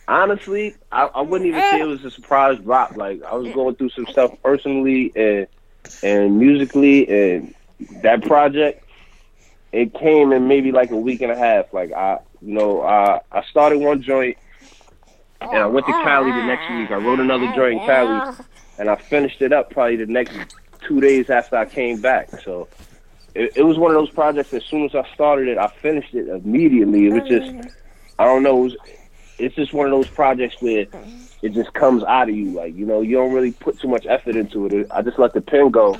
honestly, 0.08 0.76
I, 0.92 1.06
I 1.06 1.20
wouldn't 1.20 1.48
even 1.48 1.60
say 1.60 1.80
it 1.80 1.84
was 1.84 2.04
a 2.04 2.10
surprise 2.10 2.58
drop. 2.58 2.96
Like 2.96 3.22
I 3.24 3.34
was 3.34 3.52
going 3.52 3.74
through 3.76 3.90
some 3.90 4.06
stuff 4.06 4.32
personally 4.42 5.12
and 5.16 5.46
and 6.02 6.38
musically, 6.38 7.08
and 7.08 7.54
that 8.02 8.22
project 8.24 8.84
it 9.72 9.92
came 9.94 10.32
in 10.32 10.48
maybe 10.48 10.72
like 10.72 10.90
a 10.90 10.96
week 10.96 11.22
and 11.22 11.32
a 11.32 11.36
half. 11.36 11.72
Like 11.72 11.92
I, 11.92 12.18
you 12.40 12.54
know, 12.54 12.82
I 12.82 13.20
I 13.32 13.42
started 13.44 13.78
one 13.78 14.02
joint, 14.02 14.36
and 15.40 15.50
I 15.50 15.66
went 15.66 15.86
to 15.86 15.92
Cali 15.92 16.30
the 16.30 16.46
next 16.46 16.70
week. 16.70 16.90
I 16.90 16.96
wrote 16.96 17.20
another 17.20 17.52
joint 17.54 17.80
in 17.80 17.86
Cali, 17.86 18.36
and 18.78 18.88
I 18.88 18.96
finished 18.96 19.42
it 19.42 19.52
up 19.52 19.70
probably 19.70 19.96
the 19.96 20.06
next 20.06 20.54
two 20.86 21.00
days 21.00 21.30
after 21.30 21.56
I 21.56 21.64
came 21.66 22.00
back. 22.00 22.30
So. 22.42 22.68
It, 23.38 23.54
it 23.54 23.62
was 23.64 23.76
one 23.76 23.90
of 23.90 23.96
those 23.96 24.08
projects. 24.08 24.54
As 24.54 24.64
soon 24.64 24.86
as 24.86 24.94
I 24.94 25.06
started 25.12 25.48
it, 25.48 25.58
I 25.58 25.68
finished 25.68 26.14
it 26.14 26.26
immediately. 26.26 27.08
It 27.08 27.12
was 27.12 27.28
just, 27.28 27.68
I 28.18 28.24
don't 28.24 28.42
know. 28.42 28.60
It 28.60 28.62
was, 28.62 28.76
it's 29.38 29.54
just 29.54 29.74
one 29.74 29.84
of 29.84 29.92
those 29.92 30.08
projects 30.08 30.56
where 30.60 30.86
it 31.42 31.52
just 31.52 31.72
comes 31.74 32.02
out 32.04 32.28
of 32.28 32.36
you. 32.36 32.50
Like 32.50 32.74
you 32.74 32.86
know, 32.86 33.00
you 33.00 33.16
don't 33.16 33.32
really 33.32 33.52
put 33.52 33.78
too 33.80 33.88
much 33.88 34.06
effort 34.06 34.36
into 34.36 34.66
it. 34.66 34.86
I 34.90 35.02
just 35.02 35.18
let 35.18 35.32
the 35.32 35.40
pen 35.40 35.70
go, 35.70 35.98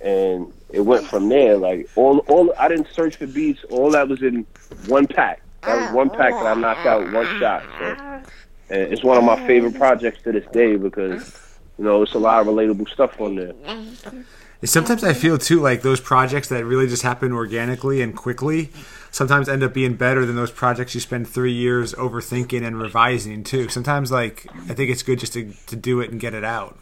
and 0.00 0.52
it 0.70 0.80
went 0.80 1.06
from 1.06 1.28
there. 1.28 1.56
Like 1.56 1.88
all, 1.96 2.18
all 2.28 2.52
I 2.58 2.68
didn't 2.68 2.88
search 2.92 3.16
for 3.16 3.26
beats. 3.26 3.64
All 3.70 3.90
that 3.90 4.08
was 4.08 4.22
in 4.22 4.46
one 4.86 5.06
pack. 5.06 5.42
That 5.62 5.80
was 5.80 5.92
one 5.92 6.10
pack 6.10 6.32
that 6.32 6.46
I 6.46 6.54
knocked 6.54 6.86
out 6.86 7.12
one 7.12 7.26
shot. 7.38 7.62
So, 7.78 7.84
and 8.70 8.92
it's 8.92 9.04
one 9.04 9.16
of 9.16 9.24
my 9.24 9.46
favorite 9.46 9.74
projects 9.74 10.22
to 10.22 10.32
this 10.32 10.46
day 10.52 10.76
because 10.76 11.58
you 11.78 11.84
know 11.84 12.02
it's 12.02 12.14
a 12.14 12.18
lot 12.18 12.40
of 12.40 12.46
relatable 12.48 12.88
stuff 12.88 13.20
on 13.20 13.36
there. 13.36 13.54
Sometimes 14.64 15.02
I 15.02 15.12
feel 15.12 15.38
too 15.38 15.60
like 15.60 15.82
those 15.82 16.00
projects 16.00 16.48
that 16.48 16.64
really 16.64 16.86
just 16.86 17.02
happen 17.02 17.32
organically 17.32 18.00
and 18.00 18.16
quickly 18.16 18.70
sometimes 19.10 19.48
end 19.48 19.62
up 19.62 19.72
being 19.74 19.94
better 19.94 20.24
than 20.26 20.36
those 20.36 20.50
projects 20.50 20.94
you 20.94 21.00
spend 21.00 21.28
three 21.28 21.52
years 21.52 21.94
overthinking 21.94 22.66
and 22.66 22.80
revising 22.80 23.44
too. 23.44 23.68
Sometimes, 23.68 24.10
like 24.10 24.46
I 24.68 24.74
think 24.74 24.90
it's 24.90 25.02
good 25.02 25.20
just 25.20 25.34
to 25.34 25.52
to 25.66 25.76
do 25.76 26.00
it 26.00 26.10
and 26.10 26.20
get 26.20 26.34
it 26.34 26.44
out. 26.44 26.76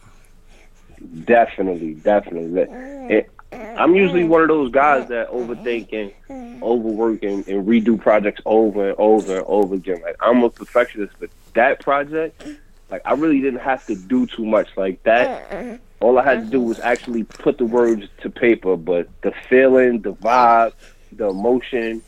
Definitely, 1.25 1.95
definitely. 1.95 2.61
It, 2.61 3.29
eh, 3.51 3.75
I'm 3.77 3.95
usually 3.95 4.23
one 4.23 4.41
of 4.41 4.47
those 4.47 4.71
guys 4.71 5.07
that 5.09 5.29
overthink 5.29 5.91
and 6.29 6.63
overwork 6.63 7.23
and 7.23 7.45
redo 7.45 7.99
projects 7.99 8.41
over 8.45 8.89
and 8.89 8.99
over 8.99 9.37
and 9.37 9.45
over 9.45 9.75
again. 9.75 10.01
Like 10.01 10.15
I'm 10.19 10.43
a 10.43 10.49
perfectionist, 10.49 11.13
but 11.19 11.29
that 11.53 11.79
project, 11.81 12.47
like 12.89 13.01
I 13.03 13.13
really 13.13 13.41
didn't 13.41 13.59
have 13.59 13.85
to 13.87 13.95
do 13.95 14.25
too 14.25 14.45
much. 14.45 14.69
Like 14.77 15.03
that, 15.03 15.81
all 16.01 16.17
I 16.17 16.23
had 16.23 16.45
to 16.45 16.49
do 16.49 16.57
mm-hmm. 16.59 16.67
was 16.67 16.79
actually 16.79 17.23
put 17.23 17.57
the 17.57 17.65
words 17.65 18.07
to 18.21 18.29
paper. 18.29 18.75
But 18.75 19.07
the 19.21 19.31
feeling, 19.47 20.01
the 20.01 20.13
vibe, 20.13 20.73
the 21.13 21.29
emotion, 21.29 22.01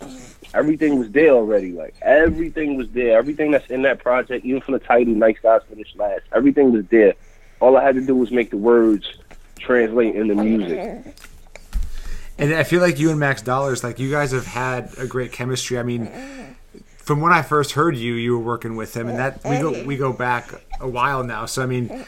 everything 0.53 0.99
was 0.99 1.11
there 1.11 1.29
already. 1.29 1.71
Like 1.71 1.95
everything 2.01 2.75
was 2.75 2.89
there. 2.89 3.17
Everything 3.17 3.51
that's 3.51 3.69
in 3.69 3.83
that 3.83 3.99
project, 3.99 4.45
even 4.45 4.61
from 4.61 4.73
the 4.73 4.79
title, 4.79 5.13
"Nice 5.13 5.37
Guys 5.41 5.61
Finish 5.69 5.95
Last," 5.95 6.23
everything 6.33 6.73
was 6.73 6.85
there. 6.87 7.13
All 7.59 7.77
I 7.77 7.83
had 7.83 7.95
to 7.95 8.05
do 8.05 8.15
was 8.15 8.31
make 8.31 8.49
the 8.49 8.57
words 8.57 9.05
translate 9.59 10.15
into 10.15 10.35
music. 10.35 10.77
Mm-hmm. 10.77 11.09
And 12.39 12.53
I 12.55 12.63
feel 12.63 12.81
like 12.81 12.99
you 12.99 13.11
and 13.11 13.19
Max 13.19 13.41
Dollars, 13.41 13.83
like 13.83 13.99
you 13.99 14.09
guys 14.09 14.31
have 14.31 14.47
had 14.47 14.89
a 14.97 15.05
great 15.05 15.31
chemistry. 15.31 15.77
I 15.77 15.83
mean, 15.83 16.07
mm-hmm. 16.07 16.79
from 16.97 17.21
when 17.21 17.31
I 17.31 17.43
first 17.43 17.73
heard 17.73 17.95
you, 17.95 18.15
you 18.15 18.37
were 18.37 18.43
working 18.43 18.75
with 18.75 18.97
him, 18.97 19.07
and 19.07 19.19
that 19.19 19.43
we 19.45 19.59
go 19.59 19.83
we 19.85 19.97
go 19.97 20.11
back 20.11 20.51
a 20.81 20.87
while 20.87 21.23
now. 21.23 21.45
So 21.45 21.61
I 21.61 21.67
mean, 21.67 22.05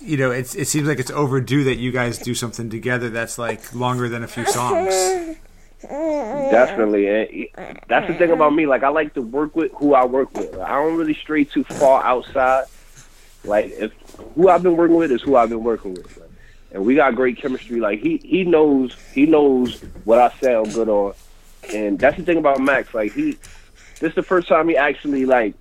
you 0.00 0.16
know, 0.16 0.30
it 0.30 0.46
seems 0.46 0.88
like 0.88 0.98
it's 0.98 1.10
overdue 1.10 1.64
that 1.64 1.76
you 1.76 1.90
guys 1.92 2.18
do 2.18 2.34
something 2.34 2.70
together 2.70 3.10
that's 3.10 3.38
like 3.38 3.74
longer 3.74 4.08
than 4.08 4.22
a 4.22 4.28
few 4.28 4.46
songs. 4.46 4.94
Definitely, 5.80 7.52
that's 7.86 8.08
the 8.08 8.14
thing 8.14 8.30
about 8.30 8.52
me. 8.52 8.66
Like, 8.66 8.82
I 8.82 8.88
like 8.88 9.14
to 9.14 9.22
work 9.22 9.54
with 9.54 9.70
who 9.76 9.94
I 9.94 10.04
work 10.04 10.36
with. 10.36 10.58
I 10.58 10.70
don't 10.70 10.96
really 10.96 11.14
stray 11.14 11.44
too 11.44 11.62
far 11.64 12.02
outside. 12.02 12.64
Like, 13.44 13.66
if 13.66 13.92
who 14.34 14.48
I've 14.48 14.62
been 14.62 14.76
working 14.76 14.96
with 14.96 15.12
is 15.12 15.22
who 15.22 15.36
I've 15.36 15.50
been 15.50 15.62
working 15.62 15.94
with, 15.94 16.20
and 16.72 16.84
we 16.84 16.96
got 16.96 17.14
great 17.14 17.38
chemistry. 17.38 17.78
Like, 17.78 18.00
he 18.00 18.16
he 18.18 18.42
knows 18.44 18.96
he 19.14 19.26
knows 19.26 19.80
what 20.04 20.18
I 20.18 20.30
sound 20.40 20.74
good 20.74 20.88
on, 20.88 21.14
and 21.72 21.98
that's 21.98 22.16
the 22.16 22.24
thing 22.24 22.38
about 22.38 22.60
Max. 22.60 22.92
Like, 22.92 23.12
he 23.12 23.38
this 24.00 24.10
is 24.10 24.14
the 24.14 24.22
first 24.22 24.48
time 24.48 24.68
he 24.68 24.76
actually 24.76 25.26
like 25.26 25.54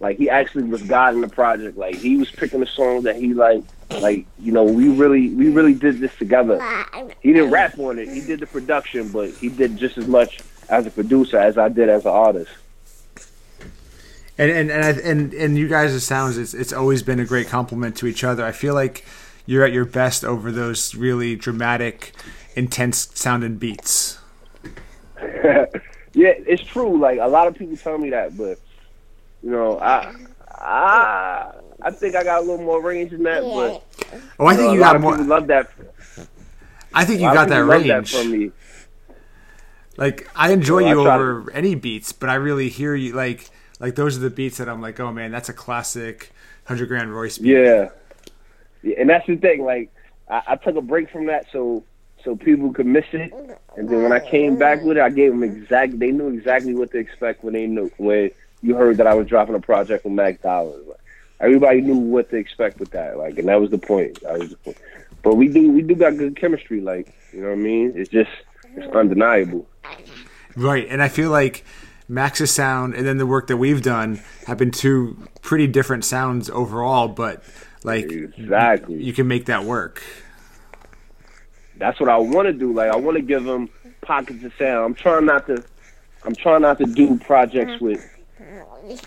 like 0.00 0.16
he 0.16 0.30
actually 0.30 0.64
was 0.64 0.82
guiding 0.82 1.20
the 1.20 1.28
project. 1.28 1.76
Like, 1.76 1.94
he 1.96 2.16
was 2.16 2.30
picking 2.30 2.60
the 2.60 2.66
songs 2.66 3.04
that 3.04 3.16
he 3.16 3.34
like 3.34 3.62
like 4.00 4.26
you 4.38 4.52
know, 4.52 4.64
we 4.64 4.88
really 4.88 5.28
we 5.30 5.50
really 5.50 5.74
did 5.74 5.98
this 5.98 6.14
together. 6.16 6.60
He 7.20 7.32
didn't 7.32 7.50
rap 7.50 7.78
on 7.78 7.98
it. 7.98 8.08
He 8.08 8.20
did 8.20 8.40
the 8.40 8.46
production, 8.46 9.08
but 9.08 9.30
he 9.30 9.48
did 9.48 9.76
just 9.76 9.98
as 9.98 10.06
much 10.06 10.40
as 10.68 10.86
a 10.86 10.90
producer 10.90 11.38
as 11.38 11.58
I 11.58 11.68
did 11.68 11.88
as 11.88 12.04
an 12.04 12.12
artist. 12.12 12.50
And 14.38 14.50
and 14.50 14.70
and 14.70 14.84
I, 14.84 14.90
and, 15.02 15.34
and 15.34 15.58
you 15.58 15.68
guys' 15.68 16.02
sounds 16.04 16.38
it's 16.38 16.54
it's 16.54 16.72
always 16.72 17.02
been 17.02 17.20
a 17.20 17.26
great 17.26 17.48
compliment 17.48 17.96
to 17.96 18.06
each 18.06 18.24
other. 18.24 18.44
I 18.44 18.52
feel 18.52 18.74
like 18.74 19.04
you're 19.44 19.64
at 19.64 19.72
your 19.72 19.84
best 19.84 20.24
over 20.24 20.50
those 20.50 20.94
really 20.94 21.36
dramatic, 21.36 22.12
intense 22.54 23.10
sounding 23.14 23.56
beats. 23.56 24.18
yeah, 25.20 25.66
it's 26.14 26.62
true. 26.62 26.98
Like 26.98 27.18
a 27.18 27.28
lot 27.28 27.48
of 27.48 27.54
people 27.54 27.76
tell 27.76 27.98
me 27.98 28.10
that, 28.10 28.36
but 28.36 28.58
you 29.42 29.50
know, 29.50 29.78
I 29.80 30.14
Ah, 30.62 31.52
I 31.82 31.90
think 31.90 32.14
I 32.14 32.22
got 32.22 32.38
a 32.38 32.44
little 32.44 32.64
more 32.64 32.82
range 32.82 33.12
than 33.12 33.22
that, 33.22 33.40
but 33.42 33.82
Oh, 34.38 34.46
I 34.46 34.54
think 34.54 34.68
know, 34.68 34.72
you 34.74 34.78
got 34.80 35.00
more. 35.00 35.16
love 35.16 35.46
that. 35.46 35.70
I 36.92 37.04
think 37.04 37.20
you 37.20 37.32
got 37.32 37.48
that 37.48 37.64
range. 37.64 37.88
that 37.88 38.08
from 38.08 38.30
me. 38.32 38.50
Like 39.96 40.28
I 40.34 40.52
enjoy 40.52 40.82
Well, 40.82 40.86
I 40.86 40.88
you 40.90 41.04
to- 41.04 41.12
over 41.12 41.50
any 41.52 41.74
beats, 41.74 42.12
but 42.12 42.28
I 42.28 42.34
really 42.34 42.68
hear 42.68 42.94
you 42.94 43.12
like 43.12 43.48
like 43.78 43.94
those 43.94 44.16
are 44.16 44.20
the 44.20 44.30
beats 44.30 44.58
that 44.58 44.68
I'm 44.68 44.80
like, 44.82 45.00
oh 45.00 45.12
man, 45.12 45.30
that's 45.32 45.48
a 45.48 45.52
classic 45.54 46.30
hundred 46.64 46.86
grand 46.88 47.14
Royce 47.14 47.38
beat. 47.38 47.52
Yeah. 47.52 47.88
yeah, 48.82 48.96
and 48.98 49.08
that's 49.08 49.26
the 49.26 49.36
thing. 49.36 49.64
Like, 49.64 49.90
I, 50.28 50.42
I 50.48 50.56
took 50.56 50.76
a 50.76 50.82
break 50.82 51.10
from 51.10 51.26
that 51.26 51.46
so 51.52 51.82
so 52.24 52.36
people 52.36 52.70
could 52.72 52.86
miss 52.86 53.06
it, 53.12 53.32
and 53.76 53.88
then 53.88 54.02
when 54.02 54.12
I 54.12 54.20
came 54.20 54.58
back 54.58 54.82
with 54.82 54.98
it, 54.98 55.02
I 55.02 55.08
gave 55.08 55.30
them 55.30 55.42
exact. 55.42 55.98
They 55.98 56.10
knew 56.10 56.28
exactly 56.28 56.74
what 56.74 56.90
to 56.92 56.98
expect 56.98 57.42
when 57.42 57.54
they 57.54 57.66
knew 57.66 57.90
when 57.96 58.30
you 58.62 58.74
heard 58.74 58.98
that 58.98 59.06
I 59.06 59.14
was 59.14 59.26
dropping 59.26 59.54
a 59.54 59.60
project 59.60 60.04
with 60.04 60.12
Max 60.12 60.42
Dollars. 60.42 60.84
Like, 60.86 61.00
everybody 61.40 61.80
knew 61.80 61.96
what 61.96 62.30
to 62.30 62.36
expect 62.36 62.78
with 62.78 62.90
that. 62.90 63.18
Like, 63.18 63.38
and 63.38 63.48
that 63.48 63.60
was 63.60 63.70
the 63.70 63.78
point. 63.78 64.20
That 64.22 64.38
was 64.38 64.50
the 64.50 64.56
point. 64.56 64.76
But 65.22 65.36
we 65.36 65.48
do 65.48 65.70
we 65.70 65.82
do 65.82 65.94
got 65.94 66.16
good 66.16 66.36
chemistry. 66.36 66.80
Like, 66.80 67.14
you 67.32 67.40
know 67.40 67.48
what 67.48 67.54
I 67.54 67.56
mean? 67.56 67.92
It's 67.94 68.10
just 68.10 68.30
it's 68.76 68.94
undeniable. 68.94 69.66
Right, 70.56 70.86
and 70.88 71.02
I 71.02 71.08
feel 71.08 71.30
like 71.30 71.64
Max's 72.08 72.50
sound 72.50 72.94
and 72.94 73.06
then 73.06 73.18
the 73.18 73.26
work 73.26 73.46
that 73.48 73.56
we've 73.56 73.82
done 73.82 74.20
have 74.46 74.58
been 74.58 74.70
two 74.70 75.16
pretty 75.42 75.66
different 75.66 76.04
sounds 76.04 76.50
overall, 76.50 77.08
but 77.08 77.42
like 77.84 78.10
Exactly. 78.10 79.02
you 79.02 79.12
can 79.12 79.28
make 79.28 79.46
that 79.46 79.64
work. 79.64 80.02
that's 81.76 81.98
what 81.98 82.08
I 82.08 82.18
want 82.18 82.46
to 82.46 82.52
do. 82.52 82.72
Like 82.72 82.90
I 82.90 82.96
want 82.96 83.16
to 83.16 83.22
give 83.22 83.44
them 83.44 83.68
pockets 84.00 84.44
of 84.44 84.52
sound. 84.58 84.84
I'm 84.84 84.94
trying 84.94 85.26
not 85.26 85.46
to. 85.46 85.62
I'm 86.22 86.34
trying 86.34 86.62
not 86.62 86.76
to 86.78 86.84
do 86.84 87.18
projects 87.18 87.72
mm-hmm. 87.72 87.84
with 87.86 88.19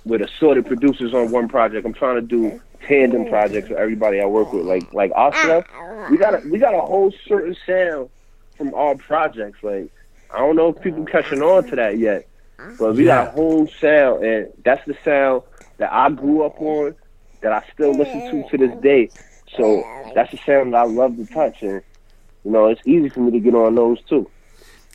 with 0.05 0.21
assorted 0.21 0.65
producers 0.65 1.13
on 1.13 1.31
one 1.31 1.47
project. 1.47 1.85
I'm 1.85 1.93
trying 1.93 2.15
to 2.15 2.21
do 2.21 2.61
tandem 2.87 3.27
projects 3.29 3.69
with 3.69 3.77
everybody 3.77 4.19
I 4.21 4.25
work 4.25 4.51
with. 4.53 4.65
Like 4.65 4.93
like 4.93 5.11
stuff, 5.35 5.65
we 6.11 6.17
got 6.17 6.35
a 6.35 6.47
we 6.49 6.59
got 6.59 6.73
a 6.73 6.81
whole 6.81 7.11
certain 7.27 7.55
sound 7.65 8.09
from 8.57 8.73
all 8.73 8.95
projects. 8.95 9.63
Like 9.63 9.89
I 10.33 10.39
don't 10.39 10.55
know 10.55 10.69
if 10.69 10.81
people 10.81 11.05
catching 11.05 11.41
on 11.41 11.63
to 11.69 11.75
that 11.77 11.97
yet, 11.97 12.27
but 12.79 12.95
we 12.95 13.05
got 13.05 13.27
a 13.27 13.31
whole 13.31 13.67
sound, 13.79 14.23
and 14.23 14.51
that's 14.63 14.85
the 14.85 14.95
sound 15.03 15.43
that 15.77 15.91
I 15.91 16.09
grew 16.09 16.43
up 16.43 16.59
on, 16.61 16.95
that 17.41 17.51
I 17.51 17.63
still 17.73 17.91
listen 17.91 18.19
to 18.31 18.49
to 18.49 18.67
this 18.67 18.81
day. 18.81 19.09
So 19.57 19.83
that's 20.15 20.31
the 20.31 20.37
sound 20.45 20.73
that 20.73 20.77
I 20.77 20.85
love 20.85 21.15
to 21.17 21.25
touch, 21.27 21.61
and 21.61 21.81
you 22.43 22.51
know 22.51 22.67
it's 22.67 22.81
easy 22.85 23.09
for 23.09 23.21
me 23.21 23.31
to 23.31 23.39
get 23.39 23.55
on 23.55 23.75
those 23.75 24.01
too. 24.03 24.29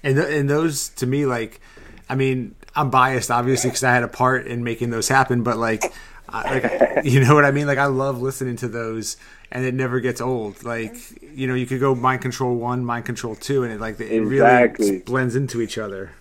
And 0.04 0.16
th- 0.16 0.28
and 0.28 0.48
those 0.48 0.88
to 0.90 1.06
me, 1.06 1.26
like, 1.26 1.60
I 2.08 2.14
mean, 2.14 2.54
I'm 2.78 2.90
biased 2.90 3.30
obviously 3.30 3.70
because 3.70 3.82
I 3.82 3.92
had 3.92 4.04
a 4.04 4.08
part 4.08 4.46
in 4.46 4.62
making 4.62 4.90
those 4.90 5.08
happen, 5.08 5.42
but 5.42 5.56
like, 5.56 5.82
I, 6.28 6.58
like 6.58 6.88
you 7.04 7.20
know 7.20 7.34
what 7.34 7.44
I 7.44 7.50
mean? 7.50 7.66
Like, 7.66 7.78
I 7.78 7.86
love 7.86 8.22
listening 8.22 8.54
to 8.58 8.68
those, 8.68 9.16
and 9.50 9.64
it 9.64 9.74
never 9.74 9.98
gets 9.98 10.20
old. 10.20 10.62
Like, 10.62 10.96
you 11.34 11.48
know, 11.48 11.54
you 11.54 11.66
could 11.66 11.80
go 11.80 11.96
Mind 11.96 12.22
Control 12.22 12.54
One, 12.54 12.84
Mind 12.84 13.04
Control 13.04 13.34
Two, 13.34 13.64
and 13.64 13.72
it 13.72 13.80
like 13.80 13.98
it 14.00 14.20
really 14.20 15.00
blends 15.00 15.34
into 15.34 15.60
each 15.60 15.76
other. 15.76 16.12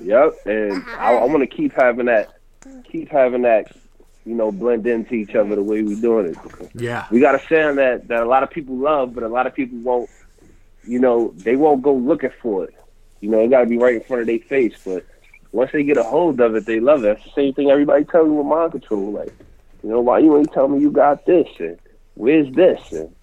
Yep, 0.00 0.32
and 0.46 0.82
I, 0.96 1.12
I 1.14 1.24
want 1.26 1.40
to 1.40 1.46
keep 1.46 1.74
having 1.74 2.06
that, 2.06 2.38
keep 2.84 3.10
having 3.10 3.42
that, 3.42 3.70
you 4.24 4.34
know, 4.34 4.50
blend 4.50 4.86
into 4.86 5.14
each 5.14 5.34
other 5.34 5.56
the 5.56 5.62
way 5.62 5.82
we're 5.82 6.00
doing 6.00 6.34
it. 6.34 6.70
Yeah, 6.74 7.06
We 7.10 7.20
got 7.20 7.34
a 7.34 7.46
sound 7.48 7.76
that 7.76 8.08
that 8.08 8.22
a 8.22 8.26
lot 8.26 8.42
of 8.42 8.50
people 8.50 8.76
love, 8.76 9.14
but 9.14 9.22
a 9.22 9.28
lot 9.28 9.46
of 9.46 9.54
people 9.54 9.78
won't. 9.78 10.08
You 10.86 10.98
know, 10.98 11.32
they 11.36 11.56
won't 11.56 11.82
go 11.82 11.94
looking 11.94 12.32
for 12.40 12.64
it. 12.64 12.74
You 13.20 13.30
know, 13.30 13.40
it 13.40 13.48
got 13.48 13.60
to 13.60 13.66
be 13.66 13.78
right 13.78 13.94
in 13.94 14.02
front 14.02 14.20
of 14.20 14.26
their 14.26 14.38
face. 14.38 14.74
But 14.84 15.04
once 15.54 15.70
they 15.72 15.84
get 15.84 15.96
a 15.96 16.02
hold 16.02 16.40
of 16.40 16.56
it, 16.56 16.66
they 16.66 16.80
love 16.80 17.04
it. 17.04 17.14
That's 17.14 17.24
the 17.24 17.30
same 17.30 17.54
thing 17.54 17.70
everybody 17.70 18.04
tells 18.04 18.28
me 18.28 18.34
with 18.34 18.46
mind 18.46 18.72
control. 18.72 19.12
Like, 19.12 19.32
you 19.84 19.88
know, 19.88 20.00
why 20.00 20.18
you 20.18 20.36
ain't 20.36 20.52
tell 20.52 20.66
me 20.66 20.80
you 20.80 20.90
got 20.90 21.24
this 21.26 21.46
and 21.60 21.78
where's 22.14 22.52
this? 22.56 22.80
And 22.90 23.14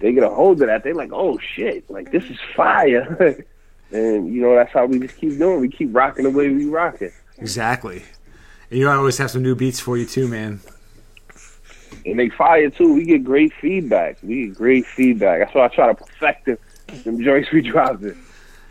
they 0.00 0.14
get 0.14 0.22
a 0.22 0.30
hold 0.30 0.62
of 0.62 0.68
that, 0.68 0.82
They're 0.82 0.94
like, 0.94 1.12
oh 1.12 1.38
shit, 1.38 1.88
like 1.90 2.10
this 2.10 2.24
is 2.24 2.38
fire. 2.56 3.44
and 3.92 4.32
you 4.32 4.40
know, 4.40 4.54
that's 4.54 4.72
how 4.72 4.86
we 4.86 4.98
just 4.98 5.18
keep 5.18 5.36
doing. 5.36 5.60
We 5.60 5.68
keep 5.68 5.94
rocking 5.94 6.24
the 6.24 6.30
way 6.30 6.48
we 6.48 6.64
rocking. 6.64 7.12
exactly. 7.36 8.02
And 8.70 8.78
you 8.78 8.86
know, 8.86 8.90
I 8.90 8.96
always 8.96 9.18
have 9.18 9.30
some 9.30 9.42
new 9.42 9.54
beats 9.54 9.78
for 9.78 9.98
you 9.98 10.06
too, 10.06 10.26
man. 10.26 10.60
and 12.06 12.18
they 12.18 12.30
fire 12.30 12.70
too. 12.70 12.94
We 12.94 13.04
get 13.04 13.24
great 13.24 13.52
feedback. 13.60 14.16
We 14.22 14.46
get 14.46 14.54
great 14.56 14.86
feedback. 14.86 15.40
That's 15.40 15.54
why 15.54 15.66
I 15.66 15.68
try 15.68 15.88
to 15.88 15.94
perfect 15.94 16.46
them, 16.46 16.58
them 17.04 17.22
joints 17.22 17.50
we 17.52 17.60
dropping. 17.60 18.16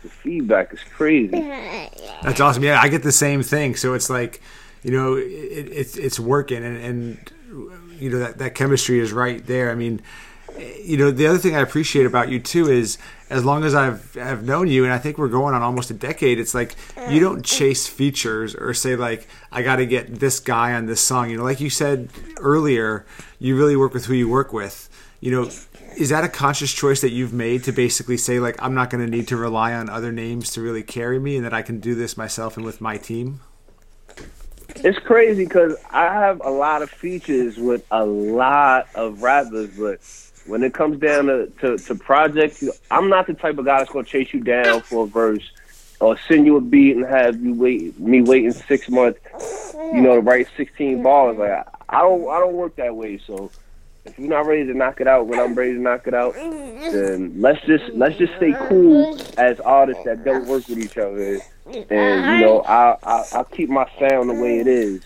The 0.02 0.08
feedback 0.08 0.72
is 0.72 0.80
crazy. 0.94 1.40
That's 2.22 2.40
awesome. 2.40 2.62
Yeah, 2.62 2.80
I 2.80 2.88
get 2.88 3.02
the 3.02 3.12
same 3.12 3.42
thing. 3.42 3.74
So 3.74 3.94
it's 3.94 4.08
like, 4.08 4.40
you 4.82 4.92
know, 4.92 5.14
it, 5.14 5.24
it's 5.24 5.96
it's 5.96 6.20
working, 6.20 6.64
and, 6.64 6.76
and 6.76 7.32
you 7.98 8.10
know 8.10 8.18
that 8.20 8.38
that 8.38 8.54
chemistry 8.54 9.00
is 9.00 9.12
right 9.12 9.44
there. 9.46 9.70
I 9.70 9.74
mean, 9.74 10.00
you 10.82 10.96
know, 10.96 11.10
the 11.10 11.26
other 11.26 11.38
thing 11.38 11.56
I 11.56 11.60
appreciate 11.60 12.06
about 12.06 12.28
you 12.28 12.38
too 12.38 12.70
is 12.70 12.98
as 13.30 13.44
long 13.44 13.64
as 13.64 13.74
I've 13.74 14.14
have 14.14 14.44
known 14.44 14.68
you, 14.68 14.84
and 14.84 14.92
I 14.92 14.98
think 14.98 15.18
we're 15.18 15.28
going 15.28 15.54
on 15.54 15.62
almost 15.62 15.90
a 15.90 15.94
decade. 15.94 16.38
It's 16.38 16.54
like 16.54 16.74
you 17.10 17.20
don't 17.20 17.44
chase 17.44 17.86
features 17.86 18.54
or 18.54 18.74
say 18.74 18.96
like 18.96 19.26
I 19.52 19.62
got 19.62 19.76
to 19.76 19.86
get 19.86 20.20
this 20.20 20.40
guy 20.40 20.74
on 20.74 20.86
this 20.86 21.00
song. 21.00 21.30
You 21.30 21.38
know, 21.38 21.44
like 21.44 21.60
you 21.60 21.70
said 21.70 22.10
earlier, 22.38 23.04
you 23.38 23.56
really 23.56 23.76
work 23.76 23.94
with 23.94 24.06
who 24.06 24.14
you 24.14 24.28
work 24.28 24.52
with. 24.52 24.88
You 25.20 25.32
know, 25.32 25.50
is 25.98 26.10
that 26.10 26.22
a 26.22 26.28
conscious 26.28 26.72
choice 26.72 27.00
that 27.00 27.10
you've 27.10 27.32
made 27.32 27.64
to 27.64 27.72
basically 27.72 28.16
say 28.16 28.38
like 28.38 28.62
I'm 28.62 28.72
not 28.72 28.88
going 28.88 29.04
to 29.04 29.10
need 29.10 29.26
to 29.28 29.36
rely 29.36 29.74
on 29.74 29.90
other 29.90 30.12
names 30.12 30.52
to 30.52 30.62
really 30.62 30.84
carry 30.84 31.18
me, 31.18 31.36
and 31.36 31.44
that 31.44 31.52
I 31.52 31.62
can 31.62 31.80
do 31.80 31.96
this 31.96 32.16
myself 32.16 32.56
and 32.56 32.64
with 32.64 32.80
my 32.80 32.96
team? 32.96 33.40
It's 34.76 34.98
crazy 35.00 35.44
because 35.44 35.74
I 35.90 36.04
have 36.04 36.40
a 36.44 36.50
lot 36.50 36.82
of 36.82 36.90
features 36.90 37.56
with 37.56 37.84
a 37.90 38.04
lot 38.04 38.86
of 38.94 39.22
rappers, 39.22 39.70
but 39.76 39.98
when 40.46 40.62
it 40.62 40.72
comes 40.72 41.00
down 41.00 41.26
to, 41.26 41.46
to, 41.60 41.78
to 41.78 41.94
projects, 41.96 42.62
I'm 42.92 43.08
not 43.08 43.26
the 43.26 43.34
type 43.34 43.58
of 43.58 43.64
guy 43.64 43.78
that's 43.78 43.90
gonna 43.90 44.04
chase 44.04 44.32
you 44.32 44.40
down 44.40 44.82
for 44.82 45.04
a 45.04 45.08
verse 45.08 45.50
or 45.98 46.16
send 46.28 46.46
you 46.46 46.56
a 46.58 46.60
beat 46.60 46.96
and 46.96 47.06
have 47.06 47.42
you 47.42 47.54
wait 47.54 47.98
me 47.98 48.22
waiting 48.22 48.52
six 48.52 48.88
months, 48.88 49.18
you 49.74 50.00
know, 50.00 50.14
to 50.14 50.20
write 50.20 50.46
16 50.56 51.02
bars. 51.02 51.36
Like 51.36 51.50
I, 51.50 51.64
I 51.88 52.02
don't 52.02 52.28
I 52.28 52.38
don't 52.38 52.54
work 52.54 52.76
that 52.76 52.94
way. 52.94 53.18
So 53.18 53.50
if 54.08 54.18
you're 54.18 54.28
not 54.28 54.46
ready 54.46 54.64
to 54.66 54.74
knock 54.74 55.00
it 55.00 55.06
out 55.06 55.26
when 55.26 55.38
I'm 55.38 55.54
ready 55.54 55.74
to 55.74 55.80
knock 55.80 56.06
it 56.06 56.14
out, 56.14 56.34
then 56.34 57.40
let's 57.40 57.64
just 57.66 57.84
let's 57.94 58.16
just 58.16 58.34
stay 58.36 58.54
cool 58.68 59.18
as 59.36 59.60
artists 59.60 60.04
that 60.04 60.24
don't 60.24 60.46
work 60.46 60.66
with 60.68 60.78
each 60.78 60.96
other. 60.96 61.38
And 61.66 62.40
you 62.40 62.46
know, 62.46 62.62
I'll, 62.66 62.98
I'll 63.02 63.26
I'll 63.32 63.44
keep 63.44 63.68
my 63.68 63.88
sound 63.98 64.30
the 64.30 64.34
way 64.34 64.58
it 64.58 64.66
is, 64.66 65.02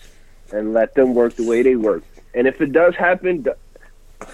and 0.51 0.73
let 0.73 0.95
them 0.95 1.13
work 1.13 1.35
the 1.35 1.47
way 1.47 1.61
they 1.61 1.75
work. 1.75 2.03
And 2.33 2.47
if 2.47 2.61
it 2.61 2.71
does 2.71 2.95
happen, 2.95 3.45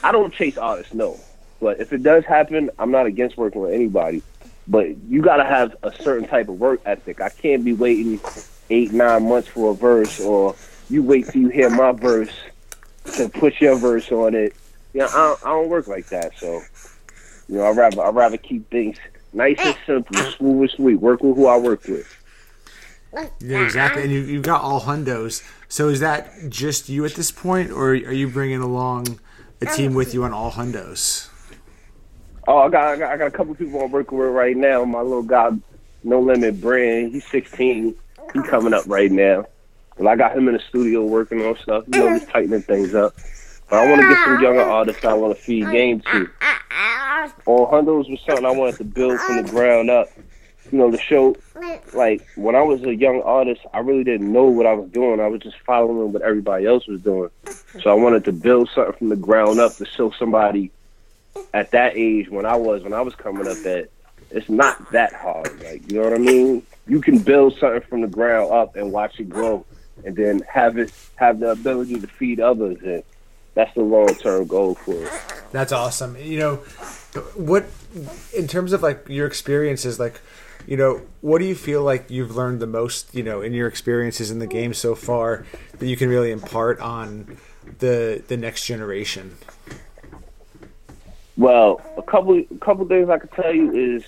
I 0.03 0.11
don't 0.11 0.33
chase 0.33 0.57
artists, 0.57 0.93
no. 0.93 1.19
But 1.59 1.81
if 1.81 1.91
it 1.91 2.03
does 2.03 2.23
happen, 2.23 2.69
I'm 2.79 2.91
not 2.91 3.05
against 3.05 3.37
working 3.37 3.61
with 3.61 3.73
anybody. 3.73 4.21
But 4.67 4.97
you 5.09 5.21
got 5.21 5.37
to 5.37 5.45
have 5.45 5.75
a 5.81 5.91
certain 5.91 6.27
type 6.27 6.47
of 6.47 6.59
work 6.59 6.79
ethic. 6.85 7.19
I 7.19 7.29
can't 7.29 7.65
be 7.65 7.73
waiting 7.73 8.21
eight, 8.69 8.93
nine 8.93 9.27
months 9.27 9.49
for 9.49 9.71
a 9.71 9.73
verse, 9.73 10.19
or 10.19 10.55
you 10.89 11.01
wait 11.01 11.27
till 11.27 11.41
you 11.41 11.49
hear 11.49 11.69
my 11.69 11.91
verse 11.91 12.31
to 13.05 13.29
put 13.29 13.59
your 13.61 13.75
verse 13.77 14.11
on 14.11 14.35
it. 14.35 14.53
You 14.93 15.01
know, 15.01 15.07
I 15.07 15.11
don't, 15.11 15.45
I 15.45 15.49
don't 15.49 15.69
work 15.69 15.87
like 15.87 16.07
that. 16.07 16.37
So, 16.37 16.61
you 17.47 17.57
know, 17.57 17.63
I 17.63 17.71
rather 17.71 18.01
I 18.01 18.09
rather 18.09 18.37
keep 18.37 18.69
things 18.69 18.97
nice 19.33 19.59
and 19.59 19.75
simple, 19.85 20.17
smooth 20.31 20.61
and 20.61 20.71
sweet. 20.71 20.95
Work 20.95 21.21
with 21.23 21.35
who 21.35 21.47
I 21.47 21.57
work 21.57 21.85
with. 21.85 22.15
Yeah, 23.39 23.63
exactly. 23.63 24.03
And 24.03 24.11
you 24.11 24.19
you've 24.19 24.43
got 24.43 24.61
all 24.61 24.81
hundos. 24.81 25.43
So 25.67 25.89
is 25.89 25.99
that 25.99 26.49
just 26.49 26.89
you 26.89 27.05
at 27.05 27.15
this 27.15 27.31
point, 27.31 27.71
or 27.71 27.89
are 27.89 27.93
you 27.93 28.27
bringing 28.27 28.61
along 28.61 29.19
a 29.61 29.65
team 29.65 29.93
with 29.93 30.13
you 30.13 30.23
on 30.23 30.33
all 30.33 30.51
hundos? 30.51 31.27
Oh, 32.47 32.59
I 32.59 32.69
got, 32.69 32.87
I 32.87 32.97
got 32.97 33.11
I 33.11 33.17
got 33.17 33.27
a 33.27 33.31
couple 33.31 33.53
people 33.55 33.81
I'm 33.81 33.91
working 33.91 34.17
with 34.17 34.29
right 34.29 34.57
now. 34.57 34.83
My 34.85 35.01
little 35.01 35.23
guy, 35.23 35.51
No 36.03 36.19
Limit 36.19 36.59
Brand. 36.61 37.13
He's 37.13 37.25
16. 37.27 37.95
He's 38.33 38.43
coming 38.43 38.73
up 38.73 38.83
right 38.87 39.11
now. 39.11 39.45
Well, 39.99 40.07
I 40.07 40.15
got 40.15 40.35
him 40.35 40.47
in 40.47 40.53
the 40.53 40.61
studio 40.69 41.03
working 41.03 41.41
on 41.41 41.57
stuff. 41.57 41.83
You 41.87 41.99
know, 41.99 42.09
just 42.09 42.23
mm-hmm. 42.23 42.31
tightening 42.31 42.61
things 42.61 42.95
up. 42.95 43.15
But 43.69 43.79
I 43.79 43.89
want 43.89 44.01
to 44.01 44.07
get 44.07 44.23
some 44.23 44.41
younger 44.41 44.61
ah. 44.61 44.77
artists 44.77 45.03
I 45.03 45.13
want 45.13 45.35
to 45.35 45.43
feed 45.43 45.69
game 45.71 45.99
to. 45.99 46.29
Ah, 46.41 46.63
ah, 46.71 47.33
All 47.45 47.67
Hundos 47.67 48.09
was 48.09 48.19
something 48.25 48.45
I 48.45 48.51
wanted 48.51 48.77
to 48.77 48.85
build 48.85 49.19
from 49.19 49.43
the 49.43 49.51
ground 49.51 49.89
up. 49.89 50.07
You 50.71 50.77
know, 50.77 50.89
the 50.89 50.99
show, 50.99 51.35
like, 51.93 52.25
when 52.35 52.55
I 52.55 52.61
was 52.61 52.81
a 52.83 52.95
young 52.95 53.21
artist, 53.23 53.61
I 53.73 53.79
really 53.79 54.05
didn't 54.05 54.31
know 54.31 54.45
what 54.45 54.65
I 54.65 54.73
was 54.73 54.89
doing. 54.89 55.19
I 55.19 55.27
was 55.27 55.41
just 55.41 55.57
following 55.59 56.13
what 56.13 56.21
everybody 56.21 56.65
else 56.65 56.87
was 56.87 57.01
doing. 57.01 57.29
So 57.81 57.89
I 57.89 57.93
wanted 57.93 58.23
to 58.25 58.31
build 58.31 58.69
something 58.73 58.93
from 58.93 59.09
the 59.09 59.15
ground 59.17 59.59
up 59.59 59.75
to 59.75 59.85
show 59.85 60.11
somebody 60.11 60.71
at 61.53 61.71
that 61.71 61.97
age 61.97 62.29
when 62.29 62.45
I 62.45 62.55
was, 62.55 62.83
when 62.83 62.93
I 62.93 63.01
was 63.01 63.15
coming 63.15 63.47
up, 63.47 63.57
that 63.63 63.89
it's 64.31 64.47
not 64.47 64.91
that 64.91 65.11
hard. 65.11 65.61
Like, 65.61 65.91
you 65.91 65.97
know 65.97 66.09
what 66.09 66.13
I 66.13 66.19
mean? 66.19 66.63
You 66.87 67.01
can 67.01 67.19
build 67.19 67.57
something 67.57 67.81
from 67.81 68.01
the 68.01 68.07
ground 68.07 68.51
up 68.51 68.75
and 68.75 68.91
watch 68.91 69.19
it 69.19 69.27
grow 69.29 69.65
and 70.05 70.15
then 70.15 70.41
have 70.51 70.77
it, 70.77 70.91
have 71.15 71.39
the 71.39 71.51
ability 71.51 71.99
to 71.99 72.07
feed 72.07 72.39
others. 72.39 72.77
And 72.83 73.03
that's 73.53 73.73
the 73.73 73.81
long 73.81 74.13
term 74.15 74.47
goal 74.47 74.75
for 74.75 74.93
it. 74.93 75.11
That's 75.51 75.71
awesome. 75.71 76.15
You 76.17 76.39
know, 76.39 76.55
what 77.35 77.65
in 78.35 78.47
terms 78.47 78.73
of 78.73 78.83
like 78.83 79.07
your 79.09 79.27
experiences, 79.27 79.99
like 79.99 80.21
you 80.67 80.77
know, 80.77 81.01
what 81.21 81.39
do 81.39 81.45
you 81.45 81.55
feel 81.55 81.83
like 81.83 82.11
you've 82.11 82.35
learned 82.35 82.59
the 82.59 82.67
most, 82.67 83.13
you 83.15 83.23
know, 83.23 83.41
in 83.41 83.53
your 83.53 83.67
experiences 83.67 84.29
in 84.29 84.39
the 84.39 84.47
game 84.47 84.73
so 84.73 84.93
far 84.93 85.45
that 85.79 85.87
you 85.87 85.97
can 85.97 86.09
really 86.09 86.31
impart 86.31 86.79
on 86.79 87.37
the 87.79 88.21
the 88.27 88.37
next 88.37 88.65
generation? 88.65 89.37
Well, 91.37 91.81
a 91.97 92.03
couple 92.03 92.37
a 92.37 92.57
couple 92.59 92.85
things 92.87 93.09
I 93.09 93.17
can 93.17 93.29
tell 93.29 93.53
you 93.53 93.71
is 93.71 94.03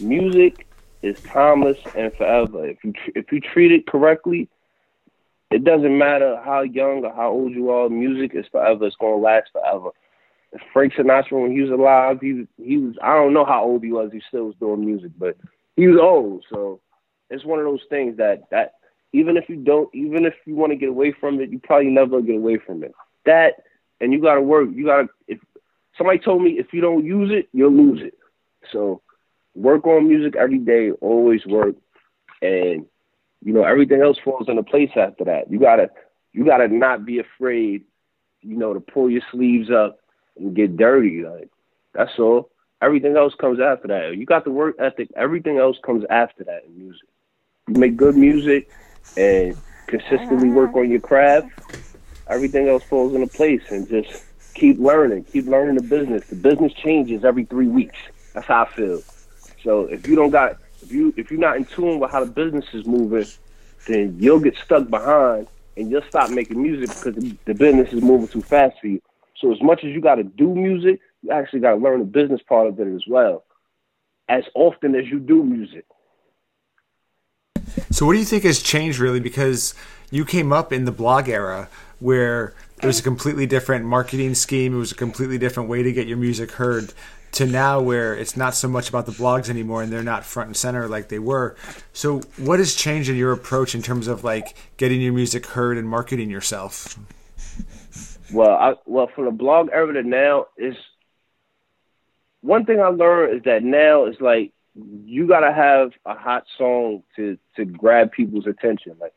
music 0.00 0.66
is 1.02 1.20
timeless 1.20 1.78
and 1.94 2.12
forever. 2.14 2.66
If 2.66 2.82
you 2.84 2.94
if 3.14 3.32
you 3.32 3.40
treat 3.40 3.72
it 3.72 3.86
correctly, 3.86 4.48
it 5.50 5.64
doesn't 5.64 5.96
matter 5.96 6.40
how 6.44 6.62
young 6.62 7.04
or 7.04 7.12
how 7.14 7.30
old 7.30 7.52
you 7.52 7.70
are. 7.70 7.88
Music 7.88 8.32
is 8.34 8.46
forever. 8.50 8.86
It's 8.86 8.96
gonna 8.96 9.16
last 9.16 9.50
forever. 9.52 9.90
Frank 10.72 10.94
Sinatra, 10.94 11.42
when 11.42 11.52
he 11.52 11.62
was 11.62 11.70
alive, 11.70 12.18
he 12.20 12.46
he 12.56 12.78
was 12.78 12.94
I 13.02 13.14
don't 13.14 13.34
know 13.34 13.44
how 13.44 13.64
old 13.64 13.82
he 13.82 13.92
was. 13.92 14.10
He 14.12 14.20
still 14.28 14.44
was 14.44 14.56
doing 14.58 14.84
music, 14.84 15.12
but 15.18 15.36
he 15.76 15.86
was 15.86 15.98
old. 16.00 16.44
So 16.50 16.80
it's 17.30 17.44
one 17.44 17.58
of 17.58 17.64
those 17.64 17.84
things 17.88 18.16
that 18.16 18.48
that 18.50 18.74
even 19.12 19.36
if 19.36 19.48
you 19.48 19.56
don't, 19.56 19.92
even 19.94 20.24
if 20.24 20.34
you 20.46 20.54
want 20.54 20.72
to 20.72 20.76
get 20.76 20.88
away 20.88 21.12
from 21.18 21.40
it, 21.40 21.50
you 21.50 21.58
probably 21.58 21.90
never 21.90 22.20
get 22.20 22.36
away 22.36 22.58
from 22.58 22.82
it. 22.82 22.92
That 23.24 23.54
and 24.00 24.12
you 24.12 24.20
got 24.20 24.34
to 24.34 24.42
work. 24.42 24.68
You 24.74 24.84
got 24.84 25.02
to. 25.02 25.08
If 25.28 25.38
somebody 25.96 26.18
told 26.18 26.42
me 26.42 26.52
if 26.52 26.72
you 26.72 26.80
don't 26.80 27.04
use 27.04 27.30
it, 27.32 27.48
you'll 27.52 27.72
lose 27.72 28.00
it. 28.02 28.14
So 28.72 29.02
work 29.54 29.86
on 29.86 30.08
music 30.08 30.36
every 30.36 30.58
day. 30.58 30.90
Always 31.00 31.46
work, 31.46 31.76
and 32.42 32.86
you 33.46 33.52
know 33.52 33.62
everything 33.62 34.02
else 34.02 34.18
falls 34.24 34.48
into 34.48 34.64
place 34.64 34.90
after 34.96 35.22
that. 35.26 35.48
You 35.48 35.60
gotta 35.60 35.88
you 36.32 36.44
gotta 36.44 36.66
not 36.66 37.06
be 37.06 37.20
afraid. 37.20 37.84
You 38.40 38.56
know 38.56 38.74
to 38.74 38.80
pull 38.80 39.08
your 39.08 39.22
sleeves 39.30 39.70
up 39.70 40.00
and 40.36 40.56
get 40.56 40.76
dirty. 40.76 41.22
Like 41.22 41.48
that's 41.94 42.18
all. 42.18 42.50
Everything 42.82 43.16
else 43.16 43.34
comes 43.40 43.60
after 43.60 43.86
that. 43.86 44.16
You 44.16 44.26
got 44.26 44.42
the 44.42 44.50
work 44.50 44.74
ethic. 44.80 45.10
Everything 45.14 45.58
else 45.58 45.76
comes 45.86 46.04
after 46.10 46.42
that 46.42 46.64
in 46.66 46.76
music. 46.76 47.08
You 47.68 47.74
make 47.74 47.96
good 47.96 48.16
music 48.16 48.68
and 49.16 49.56
consistently 49.86 50.50
work 50.50 50.74
on 50.74 50.90
your 50.90 51.00
craft. 51.00 51.46
Everything 52.28 52.68
else 52.68 52.82
falls 52.90 53.14
into 53.14 53.28
place, 53.28 53.62
and 53.70 53.88
just 53.88 54.08
keep 54.54 54.76
learning. 54.80 55.22
Keep 55.32 55.46
learning 55.46 55.76
the 55.76 55.82
business. 55.82 56.24
The 56.28 56.34
business 56.34 56.72
changes 56.72 57.24
every 57.24 57.44
three 57.44 57.68
weeks. 57.68 57.98
That's 58.34 58.48
how 58.48 58.64
I 58.64 58.74
feel. 58.74 59.02
So 59.62 59.82
if 59.82 60.08
you 60.08 60.16
don't 60.16 60.30
got 60.30 60.58
if 60.82 60.92
you 60.92 61.12
if 61.16 61.30
you're 61.30 61.40
not 61.40 61.56
in 61.56 61.64
tune 61.64 61.98
with 61.98 62.10
how 62.10 62.24
the 62.24 62.30
business 62.30 62.64
is 62.72 62.86
moving, 62.86 63.26
then 63.86 64.16
you'll 64.18 64.40
get 64.40 64.56
stuck 64.64 64.88
behind 64.88 65.48
and 65.76 65.90
you'll 65.90 66.02
stop 66.08 66.30
making 66.30 66.62
music 66.62 66.88
because 66.88 67.34
the 67.44 67.54
business 67.54 67.92
is 67.92 68.02
moving 68.02 68.28
too 68.28 68.42
fast 68.42 68.76
for 68.80 68.88
you. 68.88 69.02
So 69.36 69.52
as 69.52 69.60
much 69.62 69.84
as 69.84 69.90
you 69.90 70.00
got 70.00 70.16
to 70.16 70.24
do 70.24 70.54
music, 70.54 71.00
you 71.22 71.30
actually 71.30 71.60
got 71.60 71.70
to 71.70 71.76
learn 71.76 72.00
the 72.00 72.06
business 72.06 72.40
part 72.48 72.66
of 72.68 72.80
it 72.80 72.86
as 72.86 73.02
well, 73.06 73.44
as 74.28 74.44
often 74.54 74.94
as 74.94 75.06
you 75.06 75.18
do 75.18 75.42
music. 75.44 75.84
So 77.90 78.06
what 78.06 78.12
do 78.12 78.18
you 78.18 78.24
think 78.24 78.44
has 78.44 78.62
changed 78.62 78.98
really? 78.98 79.20
Because 79.20 79.74
you 80.10 80.24
came 80.24 80.52
up 80.52 80.72
in 80.72 80.84
the 80.84 80.92
blog 80.92 81.28
era 81.28 81.68
where 81.98 82.54
there 82.80 82.88
was 82.88 83.00
a 83.00 83.02
completely 83.02 83.46
different 83.46 83.84
marketing 83.84 84.34
scheme. 84.34 84.74
It 84.74 84.78
was 84.78 84.92
a 84.92 84.96
completely 84.96 85.38
different 85.38 85.68
way 85.68 85.82
to 85.82 85.92
get 85.92 86.06
your 86.06 86.18
music 86.18 86.52
heard 86.52 86.92
to 87.32 87.46
now 87.46 87.80
where 87.80 88.14
it's 88.14 88.36
not 88.36 88.54
so 88.54 88.68
much 88.68 88.88
about 88.88 89.06
the 89.06 89.12
blogs 89.12 89.50
anymore 89.50 89.82
and 89.82 89.92
they're 89.92 90.02
not 90.02 90.24
front 90.24 90.48
and 90.48 90.56
center 90.56 90.88
like 90.88 91.08
they 91.08 91.18
were. 91.18 91.56
So 91.92 92.20
what 92.38 92.58
has 92.58 92.74
changed 92.74 93.08
in 93.08 93.16
your 93.16 93.32
approach 93.32 93.74
in 93.74 93.82
terms 93.82 94.08
of 94.08 94.24
like 94.24 94.56
getting 94.76 95.00
your 95.00 95.12
music 95.12 95.46
heard 95.46 95.76
and 95.76 95.88
marketing 95.88 96.30
yourself? 96.30 96.98
Well, 98.32 98.50
I, 98.50 98.74
well, 98.86 99.08
from 99.14 99.26
the 99.26 99.30
blog 99.30 99.68
era 99.72 99.92
to 99.92 100.02
now 100.02 100.46
is 100.56 100.74
one 102.40 102.64
thing 102.64 102.80
I 102.80 102.88
learned 102.88 103.36
is 103.36 103.42
that 103.44 103.62
now 103.62 104.04
it's 104.04 104.20
like 104.20 104.52
you 104.74 105.26
gotta 105.26 105.52
have 105.52 105.90
a 106.04 106.18
hot 106.18 106.44
song 106.58 107.02
to 107.16 107.38
to 107.56 107.64
grab 107.64 108.12
people's 108.12 108.46
attention. 108.46 108.96
Like, 109.00 109.14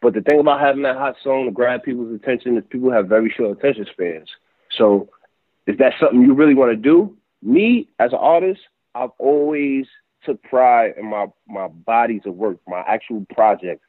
but 0.00 0.14
the 0.14 0.20
thing 0.20 0.40
about 0.40 0.60
having 0.60 0.82
that 0.82 0.96
hot 0.96 1.16
song 1.22 1.46
to 1.46 1.50
grab 1.50 1.82
people's 1.82 2.14
attention 2.14 2.56
is 2.56 2.64
people 2.68 2.90
have 2.90 3.08
very 3.08 3.32
short 3.36 3.58
attention 3.58 3.86
spans. 3.90 4.28
So, 4.76 5.08
is 5.66 5.76
that 5.78 5.94
something 6.00 6.22
you 6.22 6.34
really 6.34 6.54
want 6.54 6.72
to 6.72 6.76
do? 6.76 7.16
Me 7.42 7.88
as 7.98 8.12
an 8.12 8.18
artist, 8.18 8.60
I've 8.94 9.10
always 9.18 9.86
took 10.24 10.42
pride 10.42 10.94
in 10.98 11.06
my 11.06 11.26
my 11.46 11.68
bodies 11.68 12.22
of 12.26 12.34
work, 12.34 12.58
my 12.66 12.80
actual 12.80 13.24
projects. 13.34 13.84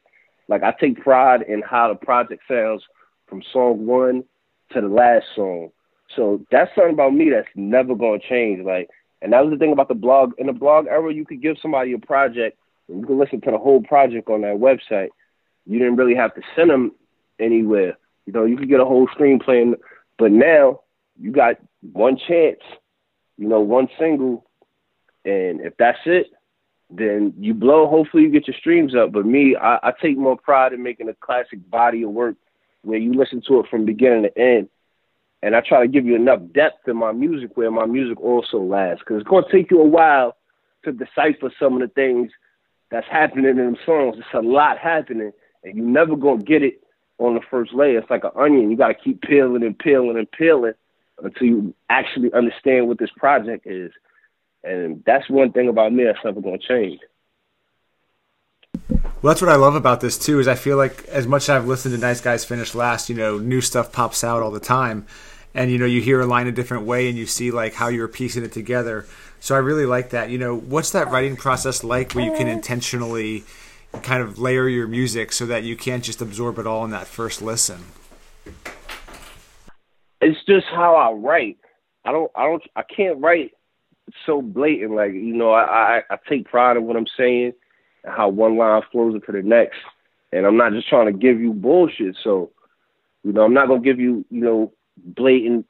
Like 0.47 0.63
I 0.63 0.71
take 0.79 1.01
pride 1.01 1.43
in 1.43 1.61
how 1.61 1.89
the 1.89 1.95
project 1.95 2.43
sounds 2.47 2.83
from 3.27 3.43
song 3.53 3.85
one 3.85 4.23
to 4.71 4.81
the 4.81 4.87
last 4.87 5.25
song. 5.35 5.71
So 6.15 6.45
that's 6.51 6.71
something 6.75 6.93
about 6.93 7.13
me 7.13 7.29
that's 7.29 7.47
never 7.55 7.95
gonna 7.95 8.19
change. 8.19 8.63
Like, 8.65 8.89
and 9.21 9.33
that 9.33 9.43
was 9.43 9.51
the 9.51 9.57
thing 9.57 9.71
about 9.71 9.87
the 9.87 9.95
blog. 9.95 10.33
In 10.37 10.47
the 10.47 10.53
blog 10.53 10.87
era, 10.87 11.13
you 11.13 11.25
could 11.25 11.41
give 11.41 11.57
somebody 11.61 11.93
a 11.93 11.99
project, 11.99 12.57
and 12.87 12.99
you 12.99 13.05
can 13.05 13.19
listen 13.19 13.41
to 13.41 13.51
the 13.51 13.57
whole 13.57 13.81
project 13.81 14.29
on 14.29 14.41
that 14.41 14.55
website. 14.55 15.09
You 15.65 15.77
didn't 15.79 15.97
really 15.97 16.15
have 16.15 16.33
to 16.35 16.41
send 16.55 16.69
them 16.69 16.93
anywhere. 17.39 17.97
You 18.25 18.33
know, 18.33 18.45
you 18.45 18.57
could 18.57 18.69
get 18.69 18.79
a 18.79 18.85
whole 18.85 19.07
screenplay, 19.07 19.73
but 20.17 20.31
now 20.31 20.81
you 21.19 21.31
got 21.31 21.55
one 21.93 22.17
chance. 22.27 22.59
You 23.39 23.47
know, 23.47 23.61
one 23.61 23.87
single, 23.97 24.45
and 25.23 25.61
if 25.61 25.77
that's 25.77 25.99
it, 26.05 26.27
then 26.89 27.33
you 27.39 27.53
blow. 27.53 27.87
Hopefully, 27.87 28.23
you 28.23 28.29
get 28.29 28.49
your 28.49 28.57
streams 28.59 28.93
up. 28.93 29.13
But 29.13 29.25
me, 29.25 29.55
I, 29.55 29.79
I 29.81 29.93
take 30.01 30.17
more 30.17 30.35
pride 30.35 30.73
in 30.73 30.83
making 30.83 31.07
a 31.07 31.13
classic 31.13 31.67
body 31.71 32.03
of 32.03 32.09
work 32.09 32.35
where 32.81 32.97
you 32.97 33.13
listen 33.13 33.41
to 33.47 33.61
it 33.61 33.67
from 33.69 33.85
beginning 33.85 34.23
to 34.23 34.37
end. 34.37 34.67
And 35.41 35.55
I 35.55 35.61
try 35.61 35.79
to 35.79 35.87
give 35.87 36.05
you 36.05 36.15
enough 36.15 36.41
depth 36.53 36.85
in 36.89 36.97
my 36.97 37.13
music 37.13 37.55
where 37.55 37.71
my 37.71 37.85
music 37.85 38.19
also 38.19 38.57
lasts. 38.57 38.99
Because 38.99 39.21
it's 39.21 39.29
going 39.29 39.45
to 39.45 39.51
take 39.51 39.71
you 39.71 39.79
a 39.79 39.87
while 39.87 40.35
to 40.83 40.91
decipher 40.91 41.49
some 41.57 41.75
of 41.75 41.79
the 41.79 41.93
things 41.93 42.31
that's 42.91 43.07
happening 43.09 43.45
in 43.45 43.55
them 43.55 43.77
songs. 43.85 44.17
It's 44.17 44.27
a 44.33 44.41
lot 44.41 44.77
happening, 44.79 45.31
and 45.63 45.77
you're 45.77 45.85
never 45.85 46.17
going 46.17 46.39
to 46.39 46.45
get 46.45 46.61
it 46.61 46.83
on 47.19 47.35
the 47.35 47.41
first 47.49 47.73
layer. 47.73 47.99
It's 47.99 48.09
like 48.09 48.25
an 48.25 48.31
onion. 48.35 48.69
You 48.69 48.75
got 48.75 48.89
to 48.89 48.95
keep 48.95 49.21
peeling 49.21 49.63
and 49.63 49.79
peeling 49.79 50.17
and 50.17 50.29
peeling 50.29 50.73
until 51.23 51.47
you 51.47 51.73
actually 51.89 52.31
understand 52.33 52.87
what 52.87 52.97
this 52.99 53.11
project 53.17 53.65
is. 53.65 53.91
And 54.63 55.03
that's 55.05 55.29
one 55.29 55.51
thing 55.51 55.69
about 55.69 55.93
me 55.93 56.03
that's 56.03 56.19
never 56.23 56.41
going 56.41 56.59
to 56.59 56.67
change. 56.67 56.99
Well, 59.21 59.33
that's 59.33 59.41
what 59.41 59.51
I 59.51 59.55
love 59.55 59.75
about 59.75 60.01
this 60.01 60.17
too. 60.17 60.39
Is 60.39 60.47
I 60.47 60.55
feel 60.55 60.77
like 60.77 61.03
as 61.05 61.27
much 61.27 61.43
as 61.43 61.49
I've 61.49 61.67
listened 61.67 61.93
to 61.93 61.99
Nice 61.99 62.21
Guys 62.21 62.45
Finish 62.45 62.73
Last, 62.73 63.09
you 63.09 63.15
know, 63.15 63.37
new 63.37 63.61
stuff 63.61 63.91
pops 63.91 64.23
out 64.23 64.41
all 64.41 64.51
the 64.51 64.59
time, 64.61 65.05
and 65.53 65.69
you 65.71 65.77
know, 65.77 65.85
you 65.85 66.01
hear 66.01 66.21
a 66.21 66.25
line 66.25 66.47
a 66.47 66.51
different 66.51 66.85
way, 66.85 67.09
and 67.09 67.17
you 67.17 67.25
see 67.25 67.51
like 67.51 67.73
how 67.73 67.89
you're 67.89 68.07
piecing 68.07 68.43
it 68.43 68.53
together. 68.53 69.05
So 69.41 69.55
I 69.55 69.59
really 69.59 69.85
like 69.85 70.11
that. 70.11 70.29
You 70.29 70.37
know, 70.37 70.55
what's 70.55 70.91
that 70.91 71.09
writing 71.09 71.35
process 71.35 71.83
like, 71.83 72.13
where 72.13 72.23
you 72.23 72.33
can 72.35 72.47
intentionally 72.47 73.43
kind 74.03 74.21
of 74.21 74.37
layer 74.37 74.67
your 74.67 74.87
music 74.87 75.31
so 75.31 75.45
that 75.47 75.63
you 75.63 75.75
can't 75.75 76.03
just 76.03 76.21
absorb 76.21 76.59
it 76.59 76.67
all 76.67 76.85
in 76.85 76.91
that 76.91 77.07
first 77.07 77.41
listen? 77.41 77.85
It's 80.21 80.39
just 80.47 80.65
how 80.67 80.95
I 80.95 81.11
write. 81.11 81.57
I 82.05 82.11
don't. 82.11 82.31
I 82.35 82.43
don't. 82.43 82.63
I 82.75 82.83
can't 82.83 83.19
write 83.19 83.51
so 84.25 84.41
blatant. 84.41 84.95
Like 84.95 85.13
you 85.13 85.33
know, 85.33 85.51
I 85.51 85.63
I, 85.63 86.01
I 86.09 86.17
take 86.27 86.45
pride 86.45 86.77
in 86.77 86.85
what 86.85 86.97
I'm 86.97 87.07
saying 87.17 87.53
how 88.05 88.29
one 88.29 88.57
line 88.57 88.81
flows 88.91 89.15
into 89.15 89.31
the 89.31 89.41
next. 89.41 89.77
And 90.31 90.45
I'm 90.45 90.57
not 90.57 90.73
just 90.73 90.87
trying 90.87 91.07
to 91.07 91.17
give 91.17 91.39
you 91.39 91.53
bullshit. 91.53 92.17
So, 92.23 92.51
you 93.23 93.33
know, 93.33 93.41
I'm 93.41 93.53
not 93.53 93.67
gonna 93.67 93.81
give 93.81 93.99
you, 93.99 94.25
you 94.29 94.41
know, 94.41 94.73
blatant 94.97 95.65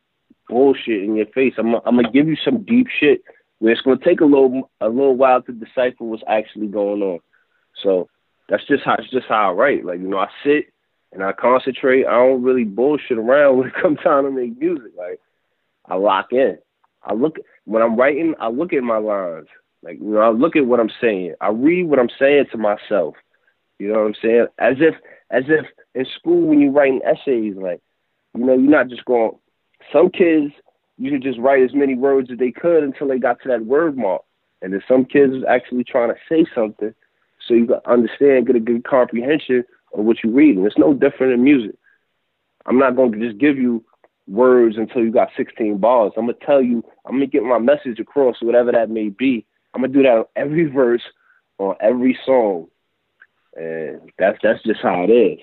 bullshit 0.47 1.03
in 1.03 1.15
your 1.15 1.27
face. 1.27 1.53
I'm 1.57 1.75
I'm 1.75 1.95
gonna 1.95 2.11
give 2.11 2.27
you 2.27 2.35
some 2.43 2.63
deep 2.63 2.87
shit 2.99 3.21
where 3.59 3.71
it's 3.71 3.81
gonna 3.81 3.99
take 4.03 4.21
a 4.21 4.25
little 4.25 4.69
a 4.81 4.89
little 4.89 5.15
while 5.15 5.41
to 5.43 5.53
decipher 5.53 6.03
what's 6.03 6.23
actually 6.27 6.67
going 6.67 7.01
on. 7.01 7.19
So 7.83 8.09
that's 8.49 8.65
just 8.67 8.83
how 8.83 8.95
it's 8.99 9.11
just 9.11 9.27
how 9.27 9.49
I 9.49 9.53
write. 9.53 9.85
Like, 9.85 9.99
you 9.99 10.07
know, 10.07 10.19
I 10.19 10.27
sit 10.43 10.65
and 11.11 11.23
I 11.23 11.31
concentrate. 11.33 12.05
I 12.05 12.11
don't 12.11 12.43
really 12.43 12.63
bullshit 12.63 13.17
around 13.17 13.57
when 13.59 13.67
it 13.67 13.73
comes 13.75 13.99
time 14.03 14.25
to 14.25 14.31
make 14.31 14.59
music. 14.59 14.91
Like 14.97 15.19
I 15.87 15.95
lock 15.95 16.27
in. 16.31 16.57
I 17.03 17.13
look 17.13 17.37
when 17.65 17.81
I'm 17.81 17.95
writing, 17.95 18.35
I 18.39 18.49
look 18.49 18.73
at 18.73 18.83
my 18.83 18.97
lines. 18.97 19.47
Like, 19.81 19.99
you 19.99 20.13
know, 20.13 20.19
I 20.19 20.29
look 20.29 20.55
at 20.55 20.65
what 20.65 20.79
I'm 20.79 20.91
saying. 21.01 21.35
I 21.39 21.49
read 21.49 21.83
what 21.83 21.99
I'm 21.99 22.09
saying 22.19 22.45
to 22.51 22.57
myself. 22.57 23.15
You 23.77 23.93
know 23.93 23.99
what 23.99 24.07
I'm 24.07 24.15
saying? 24.21 24.47
As 24.57 24.75
if, 24.79 24.95
as 25.31 25.43
if 25.47 25.65
in 25.95 26.05
school 26.17 26.47
when 26.47 26.59
you're 26.59 26.71
writing 26.71 27.01
essays, 27.05 27.55
like, 27.55 27.81
you 28.35 28.45
know, 28.45 28.53
you're 28.53 28.69
not 28.69 28.89
just 28.89 29.05
going. 29.05 29.37
Some 29.93 30.09
kids, 30.09 30.51
you 30.97 31.11
could 31.11 31.23
just 31.23 31.39
write 31.39 31.63
as 31.63 31.73
many 31.73 31.95
words 31.95 32.29
as 32.31 32.37
they 32.37 32.51
could 32.51 32.83
until 32.83 33.07
they 33.07 33.17
got 33.17 33.41
to 33.41 33.49
that 33.49 33.65
word 33.65 33.97
mark, 33.97 34.23
and 34.61 34.73
then 34.73 34.83
some 34.87 35.05
kids 35.05 35.33
actually 35.47 35.85
trying 35.85 36.09
to 36.09 36.19
say 36.27 36.45
something, 36.53 36.93
so 37.47 37.53
you 37.53 37.65
can 37.65 37.79
understand, 37.85 38.47
get 38.47 38.57
a 38.57 38.59
good 38.59 38.83
comprehension 38.83 39.63
of 39.93 40.05
what 40.05 40.17
you're 40.23 40.33
reading. 40.33 40.65
It's 40.65 40.77
no 40.77 40.93
different 40.93 41.33
in 41.33 41.43
music. 41.43 41.75
I'm 42.65 42.77
not 42.77 42.95
going 42.95 43.11
to 43.11 43.19
just 43.19 43.39
give 43.39 43.57
you 43.57 43.83
words 44.27 44.77
until 44.77 45.03
you 45.03 45.11
got 45.11 45.29
16 45.35 45.77
bars. 45.79 46.13
I'm 46.15 46.25
gonna 46.25 46.37
tell 46.45 46.61
you. 46.61 46.83
I'm 47.05 47.13
gonna 47.13 47.25
get 47.25 47.43
my 47.43 47.57
message 47.57 47.99
across, 47.99 48.37
whatever 48.41 48.71
that 48.71 48.89
may 48.89 49.09
be, 49.09 49.45
I'm 49.73 49.81
gonna 49.81 49.93
do 49.93 50.03
that 50.03 50.09
on 50.09 50.25
every 50.35 50.65
verse 50.65 51.01
on 51.57 51.75
every 51.79 52.17
song, 52.25 52.67
and 53.55 54.11
that's 54.17 54.37
that's 54.41 54.63
just 54.63 54.81
how 54.81 55.03
it 55.03 55.09
is. 55.09 55.39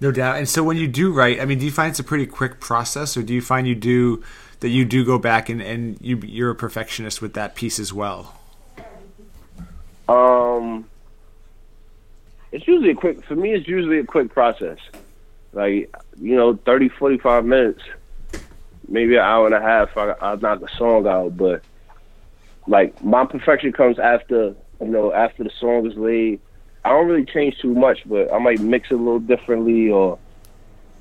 No 0.00 0.12
doubt. 0.12 0.36
And 0.36 0.48
so 0.48 0.62
when 0.62 0.76
you 0.76 0.86
do 0.86 1.12
write, 1.12 1.40
I 1.40 1.44
mean, 1.44 1.58
do 1.58 1.64
you 1.64 1.72
find 1.72 1.90
it's 1.90 1.98
a 1.98 2.04
pretty 2.04 2.26
quick 2.26 2.60
process, 2.60 3.16
or 3.16 3.22
do 3.22 3.34
you 3.34 3.40
find 3.40 3.66
you 3.66 3.74
do 3.74 4.22
that 4.60 4.68
you 4.68 4.84
do 4.84 5.04
go 5.04 5.18
back 5.18 5.48
and 5.48 5.60
and 5.60 5.98
you 6.00 6.18
you're 6.24 6.50
a 6.50 6.54
perfectionist 6.54 7.20
with 7.20 7.34
that 7.34 7.54
piece 7.54 7.78
as 7.78 7.92
well? 7.92 8.34
Um, 10.08 10.86
it's 12.52 12.66
usually 12.66 12.90
a 12.90 12.94
quick. 12.94 13.24
For 13.24 13.36
me, 13.36 13.52
it's 13.52 13.68
usually 13.68 13.98
a 13.98 14.04
quick 14.04 14.32
process. 14.32 14.78
Like 15.52 15.94
you 16.20 16.36
know, 16.36 16.54
30, 16.54 16.88
45 16.90 17.44
minutes, 17.44 17.82
maybe 18.86 19.16
an 19.16 19.22
hour 19.22 19.46
and 19.46 19.54
a 19.54 19.60
half. 19.60 19.96
I, 19.96 20.14
I 20.20 20.36
knock 20.36 20.62
a 20.62 20.76
song 20.76 21.06
out, 21.06 21.36
but 21.36 21.62
like 22.66 23.02
my 23.02 23.24
perfection 23.24 23.72
comes 23.72 23.98
after 23.98 24.54
you 24.80 24.88
know 24.88 25.12
after 25.12 25.44
the 25.44 25.50
song 25.58 25.86
is 25.86 25.96
laid. 25.96 26.40
I 26.84 26.90
don't 26.90 27.08
really 27.08 27.24
change 27.24 27.58
too 27.60 27.74
much, 27.74 28.00
but 28.06 28.32
I 28.32 28.38
might 28.38 28.60
mix 28.60 28.90
it 28.90 28.94
a 28.94 28.98
little 28.98 29.20
differently, 29.20 29.90
or 29.90 30.18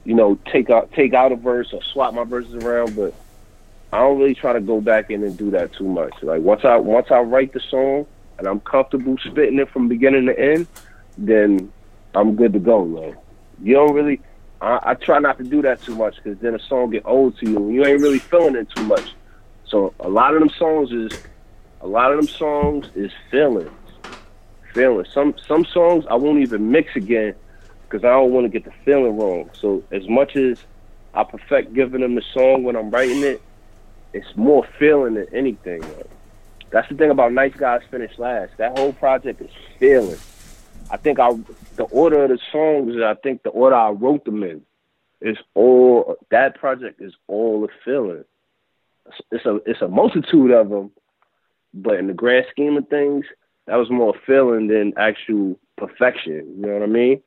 you 0.05 0.15
know 0.15 0.38
take 0.51 0.69
out 0.69 0.91
take 0.93 1.13
out 1.13 1.31
a 1.31 1.36
verse 1.36 1.71
or 1.73 1.81
swap 1.93 2.13
my 2.13 2.23
verses 2.23 2.55
around. 2.55 2.95
But 2.95 3.13
I 3.93 3.99
don't 3.99 4.19
really 4.19 4.36
try 4.36 4.53
to 4.53 4.62
go 4.62 4.81
back 4.81 5.12
in 5.12 5.23
and 5.23 5.38
do 5.38 5.51
that 5.51 5.73
too 5.73 5.88
much. 5.88 6.13
Like 6.21 6.41
once 6.41 6.65
I 6.65 6.77
once 6.77 7.07
I 7.12 7.19
write 7.19 7.53
the 7.53 7.60
song 7.60 8.05
and 8.38 8.47
I'm 8.47 8.60
comfortable 8.60 9.17
spitting 9.23 9.60
it 9.60 9.69
from 9.69 9.88
beginning 9.88 10.25
to 10.27 10.39
end, 10.39 10.67
then 11.17 11.71
I'm 12.13 12.36
good 12.36 12.53
to 12.53 12.60
go. 12.60 12.82
Like 12.84 13.15
you 13.62 13.75
don't 13.75 13.93
really. 13.93 14.21
I, 14.60 14.80
I 14.84 14.93
try 14.95 15.19
not 15.19 15.38
to 15.38 15.43
do 15.43 15.62
that 15.62 15.84
too 15.84 15.95
much 15.95 16.15
because 16.15 16.39
then 16.39 16.56
a 16.56 16.60
song 16.60 16.89
get 16.89 17.06
old 17.06 17.38
to 17.39 17.49
you 17.49 17.58
and 17.58 17.73
you 17.73 17.86
ain't 17.86 18.01
really 18.01 18.19
feeling 18.19 18.56
it 18.56 18.67
too 18.75 18.84
much. 18.84 19.13
So 19.65 19.93
a 19.99 20.10
lot 20.10 20.34
of 20.34 20.39
them 20.39 20.49
songs 20.49 20.91
is 20.91 21.12
a 21.82 21.88
lot 21.88 22.12
of 22.12 22.17
them 22.17 22.27
songs 22.27 22.88
is 22.95 23.12
feelings, 23.30 23.69
feelings. 24.73 25.10
Some 25.13 25.36
some 25.47 25.65
songs 25.65 26.06
I 26.10 26.15
won't 26.15 26.39
even 26.39 26.71
mix 26.71 26.95
again 26.95 27.36
because 27.84 28.03
I 28.03 28.10
don't 28.10 28.32
want 28.32 28.45
to 28.45 28.49
get 28.49 28.65
the 28.65 28.73
feeling 28.84 29.17
wrong. 29.17 29.49
So 29.53 29.84
as 29.91 30.08
much 30.08 30.36
as 30.36 30.60
I 31.13 31.23
perfect 31.23 31.73
giving 31.73 32.01
them 32.01 32.15
the 32.15 32.23
song 32.34 32.63
when 32.63 32.75
I'm 32.75 32.89
writing 32.89 33.23
it, 33.23 33.41
it's 34.13 34.36
more 34.36 34.65
feeling 34.77 35.15
than 35.15 35.27
anything. 35.34 35.82
Like, 35.82 36.10
that's 36.69 36.89
the 36.89 36.95
thing 36.95 37.12
about 37.12 37.32
Nice 37.34 37.56
Guys 37.56 37.82
Finish 37.89 38.17
Last. 38.17 38.58
That 38.58 38.77
whole 38.77 38.93
project 38.93 39.41
is 39.41 39.51
feeling. 39.80 40.17
I 40.89 40.97
think 40.97 41.19
I 41.19 41.32
the 41.76 41.84
order 41.84 42.23
of 42.23 42.30
the 42.30 42.39
songs. 42.52 42.95
I 43.04 43.15
think 43.15 43.43
the 43.43 43.50
order 43.50 43.76
I 43.76 43.89
wrote 43.89 44.26
them 44.26 44.43
in 44.43 44.62
is 45.21 45.38
all 45.54 46.15
that 46.32 46.56
project 46.60 47.02
is 47.02 47.13
all 47.28 47.63
a 47.65 47.67
feeling. 47.84 48.23
It's 49.32 49.45
a 49.45 49.56
it's 49.65 49.82
a 49.82 49.88
multitude 49.88 50.52
of 50.52 50.69
them, 50.69 50.91
but 51.73 51.95
in 51.95 52.08
the 52.08 52.13
grand 52.13 52.45
scheme 52.52 52.78
of 52.78 52.88
things, 52.88 53.26
that 53.65 53.76
was 53.76 53.89
more 53.89 54.13
feeling 54.26 54.67
than 54.67 54.93
actual 54.97 55.58
perfection. 55.78 56.56
You 56.58 56.65
know 56.65 56.73
what 56.73 56.84
I 56.84 56.86
mean? 56.88 57.21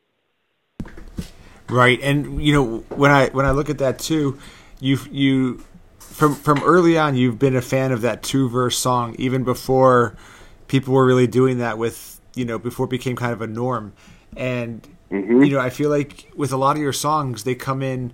Right, 1.69 2.01
and 2.03 2.43
you 2.43 2.53
know 2.53 2.79
when 2.89 3.11
I 3.11 3.29
when 3.29 3.47
I 3.47 3.53
look 3.53 3.71
at 3.71 3.79
that 3.79 3.99
too, 3.99 4.39
you 4.81 4.99
you 5.11 5.65
from 5.99 6.35
from 6.35 6.63
early 6.65 6.99
on 6.99 7.15
you've 7.15 7.39
been 7.39 7.57
a 7.57 7.63
fan 7.63 7.93
of 7.93 8.03
that 8.03 8.23
two 8.23 8.49
verse 8.49 8.77
song 8.77 9.15
even 9.19 9.45
before 9.45 10.17
people 10.69 10.93
were 10.93 11.07
really 11.07 11.27
doing 11.27 11.59
that 11.59 11.79
with 11.79 12.20
you 12.41 12.45
know 12.45 12.59
before 12.59 12.87
it 12.87 12.91
became 12.91 13.17
kind 13.17 13.33
of 13.33 13.41
a 13.41 13.47
norm, 13.47 13.93
and 14.37 14.87
Mm-hmm. 15.11 15.43
you 15.43 15.51
know 15.51 15.59
I 15.59 15.71
feel 15.71 15.91
like 15.91 16.31
with 16.37 16.53
a 16.53 16.57
lot 16.57 16.77
of 16.77 16.83
your 16.83 16.93
songs 16.93 17.43
they 17.43 17.57
come 17.57 17.83
in 17.83 18.13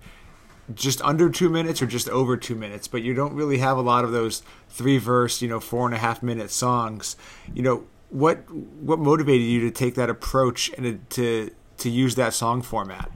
just 0.75 1.01
under 1.03 1.29
two 1.31 1.49
minutes 1.49 1.81
or 1.81 1.87
just 1.87 2.09
over 2.09 2.37
two 2.37 2.55
minutes, 2.55 2.89
but 2.89 3.03
you 3.03 3.15
don't 3.15 3.35
really 3.35 3.59
have 3.59 3.77
a 3.77 3.83
lot 3.83 4.05
of 4.05 4.13
those 4.13 4.43
three 4.69 4.99
verse, 4.99 5.41
you 5.41 5.49
know, 5.49 5.61
four 5.61 5.87
and 5.87 5.95
a 5.95 5.99
half 5.99 6.23
minute 6.23 6.51
songs. 6.51 7.17
You 7.55 7.63
know, 7.63 7.85
what 8.11 8.51
what 8.51 8.99
motivated 8.99 9.47
you 9.47 9.61
to 9.61 9.71
take 9.71 9.95
that 9.97 10.11
approach 10.11 10.71
and 10.77 11.09
to 11.11 11.51
to 11.79 11.91
use 11.91 12.15
that 12.17 12.35
song 12.35 12.63
format? 12.63 13.11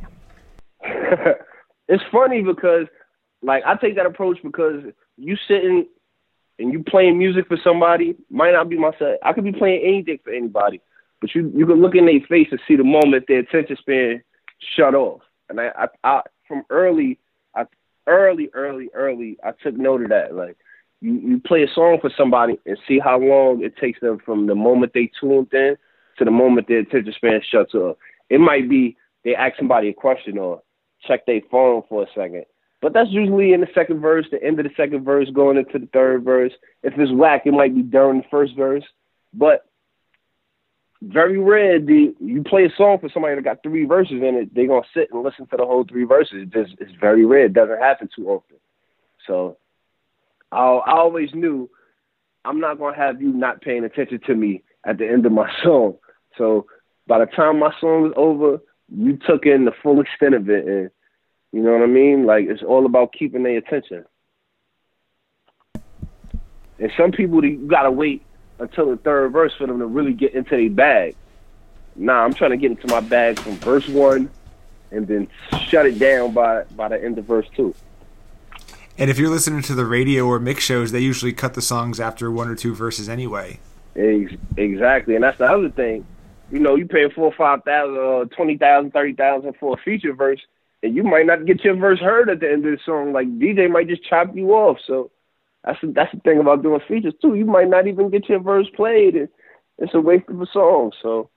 it's 1.88 2.04
funny 2.12 2.42
because 2.42 2.86
like 3.42 3.62
I 3.66 3.76
take 3.76 3.96
that 3.96 4.06
approach 4.06 4.38
because 4.42 4.84
you 5.16 5.36
sitting 5.48 5.86
and 6.58 6.72
you 6.72 6.84
playing 6.84 7.18
music 7.18 7.48
for 7.48 7.56
somebody 7.64 8.14
might 8.30 8.52
not 8.52 8.68
be 8.68 8.78
myself. 8.78 9.18
I 9.24 9.32
could 9.32 9.44
be 9.44 9.52
playing 9.52 9.82
anything 9.82 10.18
for 10.22 10.32
anybody, 10.32 10.80
but 11.20 11.34
you 11.34 11.52
you 11.54 11.66
can 11.66 11.80
look 11.80 11.94
in 11.94 12.06
their 12.06 12.20
face 12.28 12.48
and 12.50 12.60
see 12.66 12.76
the 12.76 12.84
moment 12.84 13.24
their 13.28 13.40
attention 13.40 13.76
span 13.76 14.22
shut 14.76 14.94
off. 14.94 15.20
And 15.48 15.60
I, 15.60 15.70
I, 15.76 15.86
I 16.04 16.22
from 16.46 16.64
early, 16.70 17.18
I 17.54 17.64
early, 18.06 18.50
early, 18.54 18.90
early, 18.94 19.36
I 19.44 19.52
took 19.62 19.74
note 19.74 20.02
of 20.02 20.08
that. 20.10 20.34
Like 20.34 20.56
you, 21.00 21.14
you 21.14 21.40
play 21.40 21.62
a 21.62 21.68
song 21.74 21.98
for 22.00 22.10
somebody 22.16 22.58
and 22.66 22.78
see 22.86 22.98
how 22.98 23.18
long 23.18 23.62
it 23.62 23.76
takes 23.76 24.00
them 24.00 24.18
from 24.24 24.46
the 24.46 24.54
moment 24.54 24.92
they 24.94 25.10
tuned 25.20 25.52
in 25.52 25.76
to 26.18 26.24
the 26.24 26.30
moment 26.30 26.68
their 26.68 26.80
attention 26.80 27.12
span 27.14 27.40
shuts 27.50 27.74
off. 27.74 27.96
It 28.28 28.40
might 28.40 28.68
be 28.68 28.96
they 29.24 29.34
ask 29.34 29.56
somebody 29.56 29.88
a 29.88 29.94
question 29.94 30.38
or 30.38 30.62
check 31.06 31.26
their 31.26 31.40
phone 31.50 31.82
for 31.88 32.04
a 32.04 32.06
second. 32.14 32.44
But 32.82 32.94
that's 32.94 33.10
usually 33.10 33.52
in 33.52 33.60
the 33.60 33.68
second 33.74 34.00
verse, 34.00 34.26
the 34.30 34.42
end 34.42 34.58
of 34.58 34.64
the 34.64 34.72
second 34.74 35.04
verse, 35.04 35.28
going 35.34 35.58
into 35.58 35.78
the 35.78 35.88
third 35.92 36.24
verse. 36.24 36.52
If 36.82 36.94
it's 36.96 37.12
whack, 37.12 37.42
it 37.44 37.52
might 37.52 37.74
be 37.74 37.82
during 37.82 38.22
the 38.22 38.26
first 38.30 38.56
verse. 38.56 38.84
But 39.34 39.66
very 41.02 41.38
rare 41.38 41.80
the 41.80 42.14
you 42.20 42.42
play 42.42 42.64
a 42.64 42.76
song 42.76 42.98
for 43.00 43.08
somebody 43.12 43.34
that 43.34 43.44
got 43.44 43.62
three 43.62 43.86
verses 43.86 44.22
in 44.22 44.34
it, 44.34 44.54
they're 44.54 44.66
gonna 44.66 44.82
sit 44.92 45.08
and 45.12 45.22
listen 45.22 45.46
to 45.46 45.56
the 45.56 45.64
whole 45.64 45.84
three 45.84 46.04
verses. 46.04 46.42
It's 46.42 46.52
just 46.52 46.80
it's 46.80 46.92
very 47.00 47.24
rare. 47.24 47.46
It 47.46 47.54
doesn't 47.54 47.80
happen 47.80 48.08
too 48.14 48.28
often. 48.28 48.56
So 49.26 49.56
I 50.52 50.58
I 50.58 50.98
always 50.98 51.30
knew 51.32 51.70
I'm 52.44 52.60
not 52.60 52.78
gonna 52.78 52.96
have 52.96 53.22
you 53.22 53.32
not 53.32 53.62
paying 53.62 53.84
attention 53.84 54.20
to 54.26 54.34
me 54.34 54.62
at 54.84 54.98
the 54.98 55.08
end 55.08 55.24
of 55.24 55.32
my 55.32 55.50
song. 55.62 55.96
So 56.36 56.66
by 57.06 57.18
the 57.18 57.26
time 57.26 57.58
my 57.58 57.72
song 57.80 58.02
was 58.02 58.12
over, 58.16 58.58
you 58.94 59.18
took 59.26 59.46
in 59.46 59.64
the 59.64 59.72
full 59.82 60.00
extent 60.00 60.34
of 60.34 60.50
it 60.50 60.66
and 60.66 60.90
you 61.52 61.62
know 61.62 61.72
what 61.72 61.82
I 61.82 61.86
mean? 61.86 62.26
Like 62.26 62.44
it's 62.46 62.62
all 62.62 62.84
about 62.84 63.14
keeping 63.18 63.42
their 63.42 63.56
attention. 63.56 64.04
And 66.78 66.92
some 66.96 67.10
people 67.10 67.42
you 67.44 67.66
gotta 67.68 67.90
wait 67.90 68.22
until 68.60 68.90
the 68.90 68.96
third 68.96 69.32
verse 69.32 69.52
for 69.56 69.66
them 69.66 69.78
to 69.78 69.86
really 69.86 70.12
get 70.12 70.34
into 70.34 70.56
their 70.56 70.70
bag. 70.70 71.16
Nah, 71.96 72.24
I'm 72.24 72.34
trying 72.34 72.52
to 72.52 72.56
get 72.56 72.70
into 72.70 72.86
my 72.86 73.00
bag 73.00 73.38
from 73.38 73.56
verse 73.56 73.88
one 73.88 74.30
and 74.90 75.06
then 75.06 75.28
shut 75.66 75.86
it 75.86 75.98
down 75.98 76.32
by 76.32 76.64
by 76.76 76.88
the 76.88 77.02
end 77.02 77.18
of 77.18 77.24
verse 77.24 77.46
two. 77.56 77.74
And 78.98 79.10
if 79.10 79.18
you're 79.18 79.30
listening 79.30 79.62
to 79.62 79.74
the 79.74 79.86
radio 79.86 80.26
or 80.26 80.38
mix 80.38 80.62
shows, 80.62 80.92
they 80.92 81.00
usually 81.00 81.32
cut 81.32 81.54
the 81.54 81.62
songs 81.62 82.00
after 82.00 82.30
one 82.30 82.48
or 82.48 82.54
two 82.54 82.74
verses 82.74 83.08
anyway. 83.08 83.58
Exactly, 83.94 85.14
and 85.14 85.24
that's 85.24 85.38
the 85.38 85.46
other 85.46 85.70
thing. 85.70 86.06
You 86.50 86.58
know, 86.58 86.74
you 86.74 86.86
pay 86.86 87.08
four, 87.10 87.32
five 87.32 87.64
thousand, 87.64 87.96
uh, 87.96 88.24
twenty 88.36 88.56
thousand, 88.56 88.92
thirty 88.92 89.14
thousand 89.14 89.54
for 89.58 89.78
a 89.78 89.82
feature 89.82 90.12
verse, 90.12 90.40
and 90.82 90.94
you 90.94 91.02
might 91.02 91.26
not 91.26 91.46
get 91.46 91.64
your 91.64 91.76
verse 91.76 92.00
heard 92.00 92.28
at 92.28 92.40
the 92.40 92.50
end 92.50 92.66
of 92.66 92.72
the 92.72 92.78
song. 92.84 93.12
Like 93.12 93.26
DJ 93.38 93.70
might 93.70 93.88
just 93.88 94.04
chop 94.04 94.34
you 94.34 94.52
off. 94.52 94.78
So 94.86 95.10
that's 95.64 95.80
the, 95.80 95.88
that's 95.88 96.12
the 96.12 96.20
thing 96.20 96.38
about 96.38 96.62
doing 96.62 96.80
features 96.88 97.14
too. 97.20 97.34
You 97.34 97.44
might 97.44 97.68
not 97.68 97.86
even 97.86 98.10
get 98.10 98.28
your 98.28 98.40
verse 98.40 98.66
played. 98.74 99.14
And 99.14 99.28
it's 99.78 99.94
a 99.94 100.00
waste 100.00 100.28
of 100.28 100.40
a 100.40 100.46
song. 100.46 100.92
So 101.02 101.30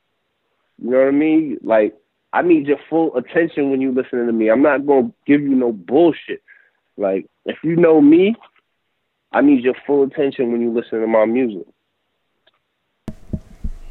you 0.82 0.90
know 0.90 1.00
what 1.00 1.08
I 1.08 1.12
mean? 1.12 1.58
Like 1.64 1.96
I 2.32 2.42
need 2.42 2.68
your 2.68 2.80
full 2.90 3.16
attention 3.16 3.70
when 3.70 3.82
you 3.82 3.92
listening 3.92 4.28
to 4.28 4.34
me. 4.34 4.50
I'm 4.50 4.62
not 4.62 4.86
gonna 4.86 5.12
give 5.26 5.42
you 5.42 5.56
no 5.56 5.72
bullshit. 5.72 6.42
Like 6.98 7.28
if 7.46 7.58
you 7.64 7.76
know 7.76 8.02
me, 8.02 8.36
I 9.32 9.42
need 9.42 9.64
your 9.64 9.76
full 9.86 10.04
attention 10.04 10.52
when 10.52 10.62
you 10.62 10.72
listen 10.72 11.02
to 11.02 11.08
my 11.08 11.26
music. 11.26 11.68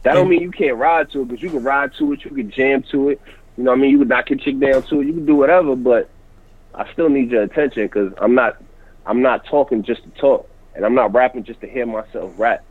That 0.03 0.15
don't 0.15 0.29
mean 0.29 0.43
you 0.43 0.51
can't 0.51 0.77
ride 0.77 1.11
to 1.13 1.23
it, 1.23 1.29
because 1.29 1.43
you 1.43 1.51
can 1.51 1.63
ride 1.63 1.93
to 1.99 2.13
it, 2.13 2.25
you 2.25 2.31
can 2.31 2.51
jam 2.51 2.83
to 2.91 3.11
it. 3.11 3.21
You 3.57 3.65
know 3.65 3.71
what 3.71 3.79
I 3.79 3.83
mean? 3.83 3.91
You 3.91 3.99
can 3.99 4.09
knock 4.09 4.31
your 4.31 4.39
chick 4.39 4.59
down 4.59 4.83
to 4.85 5.01
it, 5.01 5.07
you 5.07 5.13
can 5.13 5.27
do 5.27 5.37
whatever, 5.37 5.77
but 5.77 6.11
I 6.75 6.91
still 6.93 7.09
need 7.09 7.31
your 7.31 7.43
attention 7.43 7.85
because 7.85 8.13
I'm 8.21 8.35
not 8.35 8.61
I'm 9.07 9.23
not 9.23 9.45
talking 9.47 9.83
just 9.83 10.03
to 10.05 10.11
talk, 10.11 10.49
and 10.75 10.85
I'm 10.85 10.95
not 10.95 11.13
rapping 11.13 11.45
just 11.45 11.61
to 11.61 11.69
hear 11.69 11.87
myself 11.87 12.33
rap. 12.39 12.65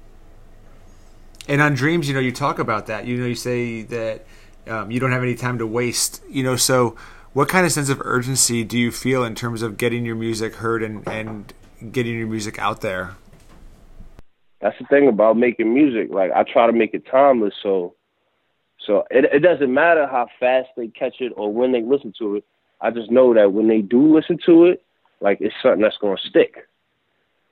And 1.48 1.62
on 1.62 1.74
Dreams, 1.74 2.08
you 2.08 2.13
know, 2.13 2.20
you 2.20 2.32
talk 2.32 2.60
about 2.60 2.88
that. 2.88 3.06
You 3.06 3.17
know, 3.17 3.26
you 3.26 3.36
say 3.36 3.82
that 3.84 4.26
um, 4.67 4.91
you 4.91 5.00
don't 5.00 5.12
have 5.12 5.24
any 5.24 5.36
time 5.36 5.58
to 5.58 5.67
waste. 5.67 6.24
You 6.30 6.44
know, 6.44 6.56
so 6.56 6.96
what 7.34 7.50
kind 7.50 7.65
of 7.65 7.72
sense 7.72 7.89
of 7.89 8.02
urgency 8.04 8.63
do 8.63 8.78
you 8.78 8.91
feel 8.91 9.24
in 9.24 9.36
terms 9.36 9.62
of 9.62 9.78
getting 9.78 10.06
your 10.06 10.15
music 10.15 10.56
heard 10.56 10.84
and, 10.84 11.08
and 11.08 11.54
getting 11.91 12.17
your 12.17 12.28
music 12.28 12.60
out 12.60 12.82
there? 12.82 13.15
That's 14.62 14.78
the 14.80 14.86
thing 14.86 15.08
about 15.08 15.38
making 15.38 15.74
music. 15.74 16.10
Like 16.12 16.32
I 16.32 16.44
try 16.44 16.67
to 16.67 16.74
make 16.74 16.94
it 16.94 17.06
timeless, 17.10 17.54
so 17.63 17.96
so 18.86 19.04
it 19.10 19.26
it 19.26 19.39
doesn't 19.39 19.74
matter 19.74 20.08
how 20.08 20.28
fast 20.39 20.70
they 20.78 20.88
catch 20.88 21.15
it 21.20 21.34
or 21.36 21.52
when 21.52 21.72
they 21.72 21.82
listen 21.82 22.13
to 22.20 22.36
it. 22.36 22.46
I 22.80 22.91
just 22.91 23.10
know 23.10 23.34
that 23.34 23.54
when 23.54 23.67
they 23.67 23.82
do 23.82 24.15
listen 24.15 24.38
to 24.46 24.65
it, 24.65 24.84
like 25.21 25.38
it's 25.39 25.55
something 25.62 25.81
that's 25.81 25.97
gonna 26.01 26.17
stick. 26.29 26.55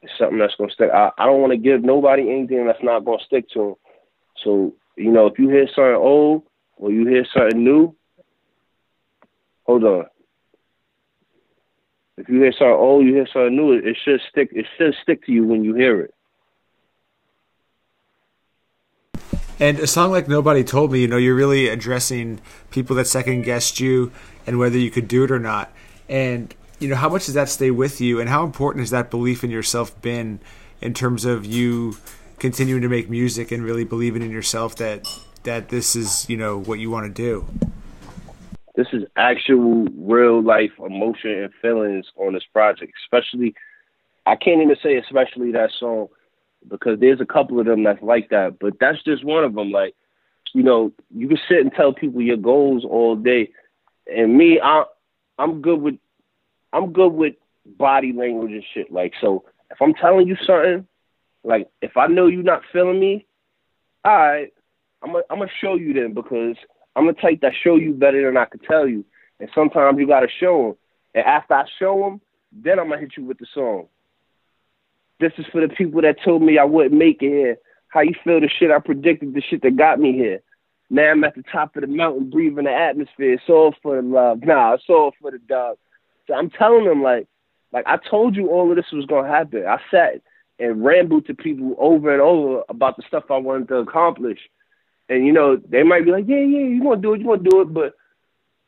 It's 0.02 0.12
something 0.18 0.40
that's 0.40 0.56
gonna 0.56 0.72
stick. 0.72 0.90
I, 0.94 1.12
I 1.18 1.26
don't 1.26 1.42
want 1.42 1.52
to 1.52 1.58
give 1.58 1.84
nobody 1.84 2.24
anything 2.24 2.66
that's 2.66 2.84
not 2.84 3.06
gonna 3.06 3.24
stick 3.26 3.50
to 3.52 3.60
them. 3.60 3.76
So 4.44 4.74
you 4.98 5.12
know, 5.12 5.28
if 5.28 5.40
you 5.40 5.50
hear 5.50 5.68
something 5.68 5.96
old 5.96 6.44
or 6.78 6.92
you 6.92 7.08
hear 7.08 7.26
something 7.34 7.64
new, 7.64 7.96
hold 9.64 9.84
on. 9.84 10.06
If 12.18 12.28
you 12.28 12.42
hear 12.42 12.52
something 12.52 12.76
old, 12.76 13.06
you 13.06 13.14
hear 13.14 13.28
something 13.32 13.56
new, 13.56 13.74
it, 13.74 13.88
it 13.88 13.98
should 14.04 14.20
stick. 14.30 14.50
It 14.52 14.66
should 14.78 14.94
stick 15.02 15.26
to 15.26 15.32
you 15.32 15.46
when 15.46 15.64
you 15.64 15.76
hear 15.76 16.02
it. 16.02 16.14
And 19.62 19.78
a 19.80 19.88
song 19.88 20.12
like 20.12 20.30
Nobody 20.30 20.64
Told 20.64 20.94
Me, 20.94 21.02
you 21.02 21.08
know, 21.08 21.18
you're 21.18 21.36
really 21.36 21.68
addressing 21.68 22.40
people 22.72 22.96
that 22.96 23.08
second 23.08 23.42
guessed 23.42 23.82
you 23.82 24.12
and 24.48 24.58
whether 24.58 24.78
you 24.78 24.90
could 24.90 25.10
do 25.10 25.26
it 25.26 25.32
or 25.32 25.40
not. 25.40 25.72
And, 26.08 26.56
you 26.80 26.88
know, 26.88 26.96
how 26.96 27.10
much 27.10 27.26
does 27.26 27.36
that 27.36 27.50
stay 27.50 27.72
with 27.72 28.00
you 28.00 28.20
and 28.20 28.30
how 28.30 28.44
important 28.44 28.82
has 28.82 28.90
that 28.92 29.12
belief 29.12 29.44
in 29.44 29.52
yourself 29.52 30.00
been 30.02 30.40
in 30.82 30.94
terms 30.94 31.26
of 31.26 31.46
you 31.46 31.98
continuing 32.40 32.82
to 32.82 32.90
make 32.90 33.10
music 33.10 33.52
and 33.52 33.64
really 33.64 33.84
believing 33.84 34.22
in 34.22 34.32
yourself 34.32 34.78
that 34.78 35.08
that 35.44 35.70
this 35.70 35.96
is 35.96 36.30
you 36.30 36.38
know 36.38 36.58
what 36.58 36.80
you 36.80 36.90
want 36.90 37.06
to 37.06 37.12
do. 37.12 37.46
This 38.76 38.88
is 38.94 39.04
actual 39.18 39.88
real 39.98 40.42
life 40.42 40.72
emotion 40.80 41.32
and 41.32 41.54
feelings 41.62 42.06
on 42.16 42.34
this 42.34 42.46
project, 42.52 42.94
especially. 43.04 43.54
I 44.26 44.36
can't 44.36 44.62
even 44.62 44.76
say 44.82 44.96
especially 44.98 45.52
that 45.54 45.72
song 45.80 46.08
because 46.68 47.00
there's 47.00 47.20
a 47.20 47.26
couple 47.26 47.60
of 47.60 47.66
them 47.66 47.84
that's 47.84 48.02
like 48.02 48.30
that, 48.30 48.58
but 48.60 48.74
that's 48.80 49.02
just 49.04 49.26
one 49.26 49.44
of 49.44 49.54
them. 49.54 49.72
Like, 49.72 49.96
you 50.54 50.64
know, 50.64 50.92
you 51.14 51.28
can 51.28 51.40
sit 51.50 51.60
and 51.60 51.74
tell 51.74 51.94
people 51.94 52.22
your 52.22 52.38
goals 52.38 52.86
all 52.86 53.16
day, 53.16 53.50
and 54.08 54.38
me, 54.38 54.60
I, 54.62 54.84
I'm 55.38 55.62
good 55.62 55.82
with, 55.82 55.96
I'm 56.74 56.94
good 56.94 57.14
with 57.14 57.36
body 57.66 58.14
language 58.14 58.52
and 58.52 58.64
shit. 58.74 58.92
Like, 58.92 59.14
so 59.22 59.46
if 59.72 59.82
I'm 59.82 59.94
telling 59.94 60.28
you 60.28 60.36
something, 60.46 60.88
like 61.44 61.70
if 61.82 61.98
I 61.98 62.08
know 62.08 62.28
you're 62.28 62.44
not 62.44 62.62
feeling 62.72 63.00
me, 63.00 63.26
all 64.04 64.16
right, 64.16 64.54
I'm 65.02 65.12
gonna 65.12 65.24
I'm 65.30 65.40
gonna 65.40 65.52
show 65.62 65.76
you 65.76 65.94
then 65.94 66.14
because 66.14 66.56
I'm 66.96 67.08
the 67.08 67.14
type 67.14 67.42
that 67.42 67.54
show 67.64 67.76
you 67.76 67.94
better 67.94 68.26
than 68.26 68.38
I 68.38 68.46
could 68.46 68.64
tell 68.64 68.88
you. 68.88 69.06
And 69.40 69.50
sometimes 69.56 69.98
you 70.00 70.08
gotta 70.08 70.28
show 70.40 70.64
them. 70.64 70.76
And 71.16 71.26
after 71.26 71.54
I 71.54 71.66
show 71.80 72.00
them, 72.00 72.22
then 72.52 72.80
I'm 72.80 72.90
gonna 72.90 73.02
hit 73.02 73.14
you 73.18 73.26
with 73.26 73.38
the 73.38 73.48
song. 73.54 73.88
This 75.20 75.32
is 75.38 75.46
for 75.52 75.62
the 75.62 75.74
people 75.74 76.02
that 76.02 76.18
told 76.24 76.42
me 76.42 76.58
I 76.58 76.64
wouldn't 76.64 76.94
make 76.94 77.22
it 77.22 77.30
here. 77.30 77.58
How 77.90 78.02
you 78.02 78.14
feel 78.24 78.40
the 78.40 78.50
shit 78.60 78.72
I 78.72 78.80
predicted, 78.80 79.34
the 79.34 79.42
shit 79.42 79.62
that 79.64 79.76
got 79.76 80.00
me 80.00 80.14
here. 80.14 80.42
Now 80.90 81.12
I'm 81.12 81.24
at 81.24 81.36
the 81.36 81.44
top 81.52 81.76
of 81.76 81.82
the 81.82 81.88
mountain, 81.88 82.30
breathing 82.30 82.66
the 82.66 82.74
atmosphere. 82.74 83.34
It's 83.34 83.44
all 83.50 83.76
for 83.82 83.96
the 83.96 84.08
love. 84.08 84.44
Nah, 84.44 84.74
it's 84.74 84.84
all 84.90 85.12
for 85.22 85.32
the 85.32 85.40
dog. 85.40 85.78
So 86.30 86.36
I'm 86.36 86.52
telling 86.52 86.86
them 86.86 87.02
like, 87.02 87.28
like 87.74 87.86
I 87.88 87.98
told 87.98 88.36
you 88.36 88.50
all 88.50 88.70
of 88.70 88.78
this 88.78 88.92
was 88.94 89.06
gonna 89.06 89.28
happen. 89.28 89.66
I 89.66 89.80
sat 89.92 90.22
and 90.60 90.86
rambled 90.86 91.26
to 91.26 91.34
people 91.34 91.76
over 91.78 92.14
and 92.14 92.22
over 92.22 92.64
about 92.70 92.98
the 92.98 93.04
stuff 93.08 93.26
I 93.30 93.38
wanted 93.38 93.68
to 93.70 93.78
accomplish. 93.78 94.40
And 95.10 95.26
you 95.26 95.34
know, 95.34 95.58
they 95.58 95.84
might 95.84 96.06
be 96.06 96.12
like, 96.12 96.26
Yeah, 96.28 96.38
yeah, 96.38 96.68
you 96.68 96.82
wanna 96.84 97.02
do 97.02 97.14
it, 97.14 97.22
you 97.22 97.28
wanna 97.28 97.50
do 97.50 97.62
it, 97.62 97.74
but 97.74 97.96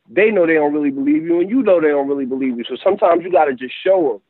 they 0.10 0.32
know 0.32 0.48
they 0.48 0.56
don't 0.56 0.74
really 0.74 0.90
believe 0.90 1.24
you 1.24 1.40
and 1.40 1.50
you 1.50 1.62
know 1.62 1.80
they 1.80 1.90
don't 1.90 2.08
really 2.08 2.26
believe 2.26 2.58
you. 2.58 2.64
So 2.68 2.76
sometimes 2.84 3.24
you 3.24 3.32
gotta 3.32 3.54
just 3.54 3.76
show 3.84 4.10
them. 4.10 4.22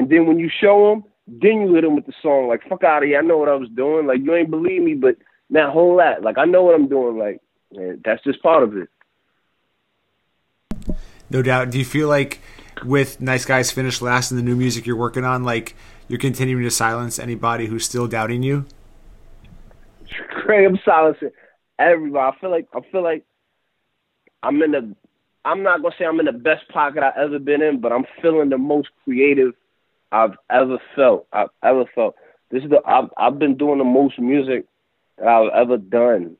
And 0.00 0.08
then 0.08 0.26
when 0.26 0.38
you 0.38 0.48
show 0.60 0.90
them, 0.90 1.04
then 1.26 1.62
you 1.62 1.74
hit 1.74 1.82
them 1.82 1.96
with 1.96 2.06
the 2.06 2.14
song 2.22 2.48
like 2.48 2.62
"fuck 2.68 2.84
out 2.84 3.02
of 3.02 3.08
here." 3.08 3.18
I 3.18 3.22
know 3.22 3.36
what 3.36 3.48
I 3.48 3.54
was 3.54 3.68
doing. 3.70 4.06
Like 4.06 4.20
you 4.22 4.34
ain't 4.34 4.50
believe 4.50 4.82
me, 4.82 4.94
but 4.94 5.16
now 5.50 5.72
hold 5.72 5.98
that. 5.98 6.22
Like 6.22 6.38
I 6.38 6.44
know 6.44 6.62
what 6.62 6.76
I'm 6.76 6.88
doing. 6.88 7.18
Like 7.18 7.40
man, 7.72 8.00
that's 8.04 8.22
just 8.22 8.42
part 8.42 8.62
of 8.62 8.76
it. 8.76 8.88
No 11.30 11.42
doubt. 11.42 11.70
Do 11.70 11.78
you 11.78 11.84
feel 11.84 12.08
like 12.08 12.40
with 12.84 13.20
Nice 13.20 13.44
Guys 13.44 13.70
finished 13.70 14.02
last 14.02 14.30
and 14.30 14.38
the 14.38 14.44
new 14.44 14.56
music 14.56 14.86
you're 14.86 14.96
working 14.96 15.24
on, 15.24 15.44
like 15.44 15.74
you're 16.08 16.18
continuing 16.18 16.62
to 16.62 16.70
silence 16.70 17.18
anybody 17.18 17.66
who's 17.66 17.84
still 17.84 18.06
doubting 18.06 18.42
you? 18.42 18.66
Craig, 20.30 20.66
I'm 20.66 20.78
silencing 20.84 21.30
everybody. 21.78 22.36
I 22.36 22.40
feel 22.40 22.50
like 22.50 22.68
I 22.74 22.80
feel 22.90 23.02
like 23.02 23.24
I'm 24.42 24.62
in 24.62 24.72
the. 24.72 24.94
I'm 25.44 25.62
not 25.62 25.82
gonna 25.82 25.94
say 25.98 26.04
I'm 26.04 26.20
in 26.20 26.26
the 26.26 26.32
best 26.32 26.68
pocket 26.68 27.02
I've 27.02 27.16
ever 27.16 27.38
been 27.38 27.62
in, 27.62 27.80
but 27.80 27.92
I'm 27.92 28.04
feeling 28.20 28.48
the 28.48 28.58
most 28.58 28.88
creative 29.04 29.54
I've 30.10 30.36
ever 30.50 30.78
felt. 30.96 31.26
I've 31.32 31.50
ever 31.62 31.84
felt. 31.94 32.16
This 32.50 32.64
is 32.64 32.70
the 32.70 32.80
I've 32.86 33.10
I've 33.16 33.38
been 33.38 33.56
doing 33.56 33.78
the 33.78 33.84
most 33.84 34.18
music 34.18 34.64
that 35.18 35.28
I've 35.28 35.52
ever 35.54 35.76
done, 35.76 36.36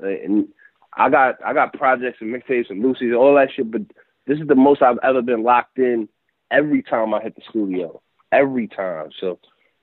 and 0.00 0.48
I 0.92 1.10
got 1.10 1.36
I 1.44 1.52
got 1.52 1.74
projects 1.74 2.18
and 2.20 2.34
mixtapes 2.34 2.70
and 2.70 2.82
loosies 2.82 3.16
all 3.16 3.34
that 3.34 3.48
shit. 3.54 3.70
But 3.70 3.82
this 4.26 4.38
is 4.38 4.46
the 4.46 4.54
most 4.54 4.82
I've 4.82 4.98
ever 5.02 5.22
been 5.22 5.42
locked 5.42 5.78
in. 5.78 6.08
Every 6.50 6.82
time 6.82 7.14
I 7.14 7.20
hit 7.22 7.34
the 7.34 7.42
studio, 7.48 8.00
every 8.32 8.68
time. 8.68 9.10
So 9.20 9.38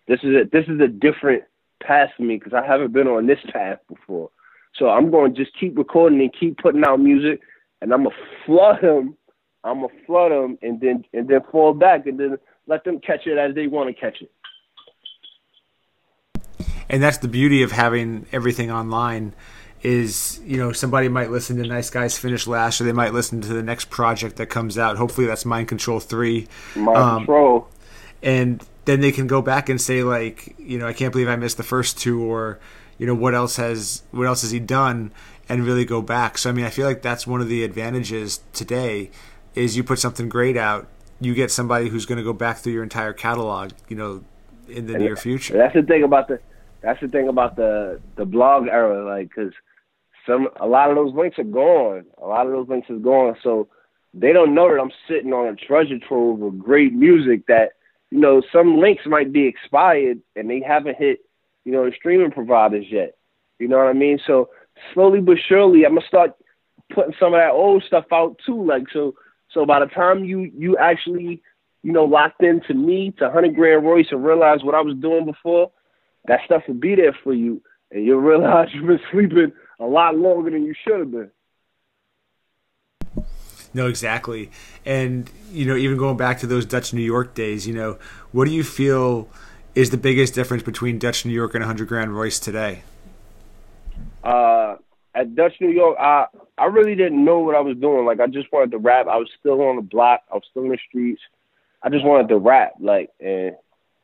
this 0.07 0.19
is 0.23 0.35
a 0.35 0.43
this 0.51 0.65
is 0.67 0.79
a 0.79 0.87
different 0.87 1.43
path 1.81 2.09
for 2.15 2.23
me 2.23 2.37
because 2.37 2.53
I 2.53 2.65
haven't 2.65 2.93
been 2.93 3.07
on 3.07 3.27
this 3.27 3.39
path 3.51 3.79
before. 3.89 4.29
So 4.75 4.89
I'm 4.89 5.11
going 5.11 5.33
to 5.33 5.43
just 5.43 5.57
keep 5.59 5.77
recording 5.77 6.19
and 6.21 6.33
keep 6.37 6.57
putting 6.57 6.83
out 6.85 6.99
music, 6.99 7.41
and 7.81 7.93
I'm 7.93 8.03
gonna 8.03 8.15
flood 8.45 8.81
them. 8.81 9.17
I'm 9.63 9.81
gonna 9.81 9.93
flood 10.05 10.31
them, 10.31 10.57
and 10.61 10.79
then 10.79 11.03
and 11.13 11.27
then 11.27 11.41
fall 11.51 11.73
back, 11.73 12.05
and 12.07 12.19
then 12.19 12.37
let 12.67 12.83
them 12.83 12.99
catch 12.99 13.27
it 13.27 13.37
as 13.37 13.55
they 13.55 13.67
want 13.67 13.93
to 13.93 13.99
catch 13.99 14.21
it. 14.21 14.31
And 16.89 17.01
that's 17.01 17.17
the 17.17 17.27
beauty 17.27 17.63
of 17.63 17.71
having 17.71 18.25
everything 18.31 18.71
online 18.71 19.33
is 19.83 20.39
you 20.45 20.57
know 20.57 20.71
somebody 20.71 21.07
might 21.07 21.29
listen 21.29 21.57
to 21.57 21.67
nice 21.67 21.89
guys 21.89 22.17
finish 22.17 22.47
last 22.47 22.79
or 22.79 22.85
they 22.85 22.93
might 22.93 23.13
listen 23.13 23.41
to 23.41 23.49
the 23.49 23.61
next 23.61 23.89
project 23.89 24.37
that 24.37 24.47
comes 24.47 24.77
out. 24.77 24.97
Hopefully 24.97 25.27
that's 25.27 25.45
mind 25.45 25.67
control 25.67 25.99
3 25.99 26.47
mind 26.75 26.97
um, 26.97 27.17
control. 27.19 27.67
and 28.21 28.63
then 28.85 29.01
they 29.01 29.11
can 29.11 29.27
go 29.27 29.41
back 29.41 29.69
and 29.69 29.79
say 29.79 30.03
like 30.03 30.55
you 30.57 30.79
know 30.79 30.87
i 30.87 30.93
can't 30.93 31.11
believe 31.11 31.27
i 31.27 31.35
missed 31.35 31.57
the 31.57 31.63
first 31.63 31.97
two 31.97 32.23
or 32.23 32.59
you 32.97 33.05
know 33.05 33.15
what 33.15 33.35
else 33.35 33.57
has 33.57 34.03
what 34.11 34.25
else 34.25 34.41
has 34.41 34.51
he 34.51 34.59
done? 34.59 35.11
and 35.49 35.65
really 35.65 35.83
go 35.83 36.01
back. 36.01 36.37
So 36.37 36.49
i 36.49 36.53
mean 36.53 36.63
i 36.63 36.69
feel 36.69 36.87
like 36.87 37.01
that's 37.01 37.27
one 37.27 37.41
of 37.41 37.49
the 37.49 37.65
advantages 37.65 38.39
today 38.53 39.11
is 39.55 39.75
you 39.75 39.83
put 39.83 39.99
something 39.99 40.29
great 40.29 40.55
out 40.55 40.87
you 41.25 41.33
get 41.33 41.51
somebody 41.51 41.89
who's 41.89 42.05
going 42.05 42.17
to 42.17 42.23
go 42.23 42.33
back 42.33 42.57
through 42.57 42.73
your 42.73 42.83
entire 42.83 43.13
catalog, 43.13 43.71
you 43.87 43.95
know, 43.95 44.23
in 44.67 44.87
the 44.87 44.95
and 44.95 45.03
near 45.03 45.15
future. 45.15 45.57
That's 45.57 45.73
the 45.73 45.83
thing 45.83 46.03
about 46.03 46.27
the 46.27 46.39
that's 46.81 46.99
the 46.99 47.07
thing 47.07 47.27
about 47.27 47.55
the 47.55 47.99
the 48.15 48.25
blog 48.25 48.67
era, 48.67 49.05
like 49.05 49.29
because 49.29 49.53
some 50.25 50.47
a 50.59 50.67
lot 50.67 50.89
of 50.89 50.95
those 50.95 51.13
links 51.13 51.39
are 51.39 51.43
gone. 51.43 52.05
A 52.21 52.25
lot 52.25 52.45
of 52.45 52.51
those 52.51 52.69
links 52.69 52.89
are 52.89 52.97
gone, 52.97 53.35
so 53.43 53.67
they 54.13 54.31
don't 54.31 54.53
know 54.53 54.69
that 54.69 54.81
I'm 54.81 54.91
sitting 55.07 55.33
on 55.33 55.47
a 55.47 55.55
treasure 55.55 55.99
trove 55.99 56.41
of 56.41 56.59
great 56.59 56.93
music 56.93 57.47
that 57.47 57.73
you 58.11 58.19
know 58.19 58.41
some 58.51 58.77
links 58.77 59.03
might 59.05 59.33
be 59.33 59.47
expired 59.47 60.19
and 60.35 60.49
they 60.49 60.61
haven't 60.61 60.97
hit 60.97 61.19
you 61.65 61.71
know 61.71 61.85
the 61.85 61.95
streaming 61.95 62.31
providers 62.31 62.85
yet. 62.89 63.17
You 63.59 63.67
know 63.67 63.77
what 63.77 63.87
I 63.87 63.93
mean? 63.93 64.19
So 64.25 64.49
slowly 64.93 65.19
but 65.19 65.37
surely, 65.47 65.85
I'm 65.85 65.95
gonna 65.95 66.07
start 66.07 66.35
putting 66.93 67.15
some 67.19 67.33
of 67.33 67.39
that 67.39 67.51
old 67.51 67.83
stuff 67.83 68.05
out 68.11 68.39
too. 68.45 68.63
Like 68.65 68.83
so, 68.91 69.15
so 69.51 69.65
by 69.65 69.79
the 69.79 69.87
time 69.87 70.23
you 70.23 70.51
you 70.57 70.77
actually 70.77 71.41
you 71.81 71.91
know 71.91 72.05
locked 72.05 72.43
into 72.43 72.73
me 72.73 73.13
to 73.19 73.29
hundred 73.29 73.55
grand 73.55 73.85
Royce 73.85 74.07
and 74.11 74.23
realize 74.23 74.63
what 74.63 74.75
I 74.75 74.81
was 74.81 74.95
doing 74.97 75.25
before, 75.25 75.71
that 76.27 76.41
stuff 76.45 76.63
will 76.67 76.75
be 76.75 76.95
there 76.95 77.17
for 77.23 77.33
you, 77.33 77.61
and 77.91 78.05
you'll 78.05 78.19
realize 78.19 78.69
you've 78.73 78.87
been 78.87 78.99
sleeping 79.11 79.51
a 79.83 79.87
lot 79.87 80.15
longer 80.17 80.49
than 80.49 80.63
you 80.63 80.73
should 80.83 80.99
have 80.99 81.11
been. 81.11 81.31
No, 83.73 83.87
exactly. 83.87 84.51
And, 84.85 85.29
you 85.51 85.65
know, 85.65 85.75
even 85.75 85.97
going 85.97 86.15
back 86.15 86.39
to 86.39 86.47
those 86.47 86.65
Dutch 86.65 86.93
New 86.93 87.01
York 87.01 87.33
days, 87.33 87.67
you 87.67 87.73
know, 87.73 87.97
what 88.31 88.45
do 88.45 88.51
you 88.51 88.63
feel 88.63 89.27
is 89.75 89.89
the 89.89 89.97
biggest 89.97 90.35
difference 90.35 90.63
between 90.63 90.99
Dutch 90.99 91.25
New 91.25 91.33
York 91.33 91.55
and 91.55 91.61
100 91.61 91.87
Grand 91.87 92.15
Royce 92.15 92.39
today? 92.39 92.83
Uh, 94.23 94.75
at 95.15 95.35
Dutch 95.35 95.53
New 95.59 95.69
York, 95.69 95.97
I 95.99 96.27
I 96.57 96.65
really 96.65 96.95
didn't 96.95 97.23
know 97.23 97.39
what 97.39 97.55
I 97.55 97.59
was 97.59 97.75
doing. 97.77 98.05
Like 98.05 98.19
I 98.19 98.27
just 98.27 98.51
wanted 98.53 98.71
to 98.71 98.77
rap. 98.77 99.07
I 99.07 99.17
was 99.17 99.29
still 99.39 99.61
on 99.61 99.75
the 99.75 99.81
block. 99.81 100.21
I 100.31 100.35
was 100.35 100.43
still 100.49 100.63
in 100.63 100.69
the 100.69 100.77
streets. 100.87 101.21
I 101.81 101.89
just 101.89 102.05
wanted 102.05 102.29
to 102.29 102.37
rap. 102.37 102.73
Like 102.79 103.09
and 103.19 103.55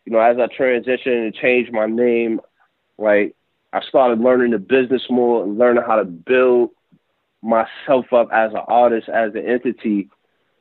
you 0.06 0.12
know, 0.12 0.20
as 0.20 0.38
I 0.38 0.48
transitioned 0.48 1.26
and 1.26 1.34
changed 1.34 1.72
my 1.72 1.86
name, 1.86 2.42
like 2.98 3.36
I 3.72 3.82
started 3.88 4.20
learning 4.20 4.52
the 4.52 4.60
business 4.60 5.04
more 5.10 5.44
and 5.44 5.58
learning 5.58 5.84
how 5.86 5.98
to 5.98 6.06
build 6.06 6.72
myself 7.42 8.12
up 8.12 8.30
as 8.34 8.52
an 8.52 8.62
artist, 8.68 9.10
as 9.10 9.34
an 9.36 9.46
entity 9.46 10.10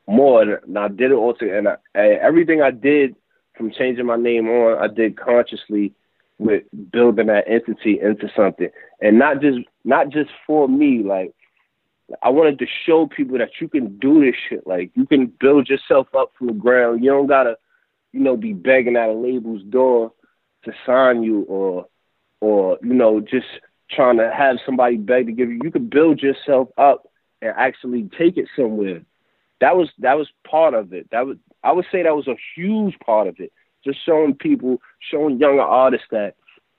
more. 0.07 0.42
And 0.42 0.79
I 0.79 0.88
did 0.88 1.11
it 1.11 1.14
all 1.14 1.35
together. 1.35 1.59
And 1.59 1.68
I, 1.68 1.79
everything 2.23 2.62
I 2.62 2.71
did 2.71 3.16
from 3.57 3.73
changing 3.73 4.07
my 4.07 4.16
name 4.16 4.49
on, 4.49 4.79
I 4.79 4.92
did 4.92 5.18
consciously 5.18 5.94
with 6.38 6.62
building 6.92 7.27
that 7.27 7.49
entity 7.49 7.99
into 8.01 8.31
something, 8.37 8.68
and 9.01 9.18
not 9.18 9.40
just 9.40 9.59
not 9.85 10.09
just 10.11 10.31
for 10.47 10.68
me. 10.68 11.03
Like 11.03 11.35
I 12.23 12.31
wanted 12.31 12.59
to 12.61 12.66
show 12.87 13.07
people 13.07 13.38
that 13.38 13.61
you 13.61 13.68
can 13.68 13.99
do 13.99 14.25
this 14.25 14.37
shit. 14.49 14.66
Like 14.66 14.92
you 14.94 15.07
can 15.07 15.33
build 15.40 15.68
yourself 15.68 16.07
up 16.16 16.33
from 16.38 16.47
the 16.47 16.53
ground. 16.53 17.03
You 17.03 17.11
don't 17.11 17.27
gotta, 17.27 17.57
you 18.12 18.21
know, 18.21 18.37
be 18.37 18.53
begging 18.53 18.97
at 18.97 19.09
a 19.09 19.12
label's 19.12 19.62
door 19.64 20.12
to 20.64 20.73
sign 20.87 21.23
you 21.23 21.42
or 21.42 21.87
or 22.40 22.79
you 22.83 22.94
know 22.94 23.20
just 23.20 23.46
trying 23.90 24.18
to 24.18 24.31
have 24.37 24.57
somebody 24.64 24.96
beg 24.96 25.27
to 25.27 25.33
give 25.33 25.48
you. 25.48 25.61
You 25.62 25.70
could 25.70 25.90
build 25.90 26.20
yourself 26.20 26.68
up 26.77 27.09
and 27.40 27.53
actually 27.57 28.09
take 28.18 28.37
it 28.37 28.48
somewhere. 28.57 29.03
That 29.61 29.77
was 29.77 29.88
that 29.98 30.18
was 30.18 30.29
part 30.48 30.74
of 30.74 30.92
it. 30.92 31.09
That 31.11 31.27
was 31.27 31.37
I 31.64 31.72
would 31.72 31.87
say 31.90 32.03
that 32.03 32.16
was 32.16 32.29
a 32.29 32.37
huge 32.55 32.98
part 33.01 33.29
of 33.29 33.37
it 33.38 33.53
just 33.85 34.05
showing 34.05 34.35
people, 34.35 34.81
showing 35.11 35.38
younger 35.38 35.62
artists 35.62 36.07
that 36.11 36.35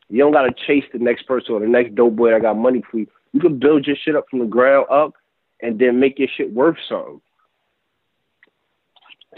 you 0.10 0.20
don't 0.20 0.32
gotta 0.32 0.54
chase 0.68 0.84
the 0.92 1.00
next 1.00 1.24
person 1.28 1.54
or 1.54 1.60
the 1.60 1.68
next 1.68 1.96
dope 1.96 2.16
boy 2.16 2.32
that 2.32 2.42
got 2.42 2.58
money 2.58 2.84
for 2.90 3.00
you. 3.00 3.08
You 3.34 3.40
can 3.40 3.60
build 3.60 3.86
your 3.86 3.96
shit 3.96 4.16
up 4.16 4.26
from 4.30 4.40
the 4.40 4.46
ground 4.46 4.88
up 4.90 5.14
and 5.62 5.80
then 5.80 6.00
make 6.00 6.20
your 6.20 6.28
shit 6.36 6.52
worth 6.52 6.78
something. 6.88 7.22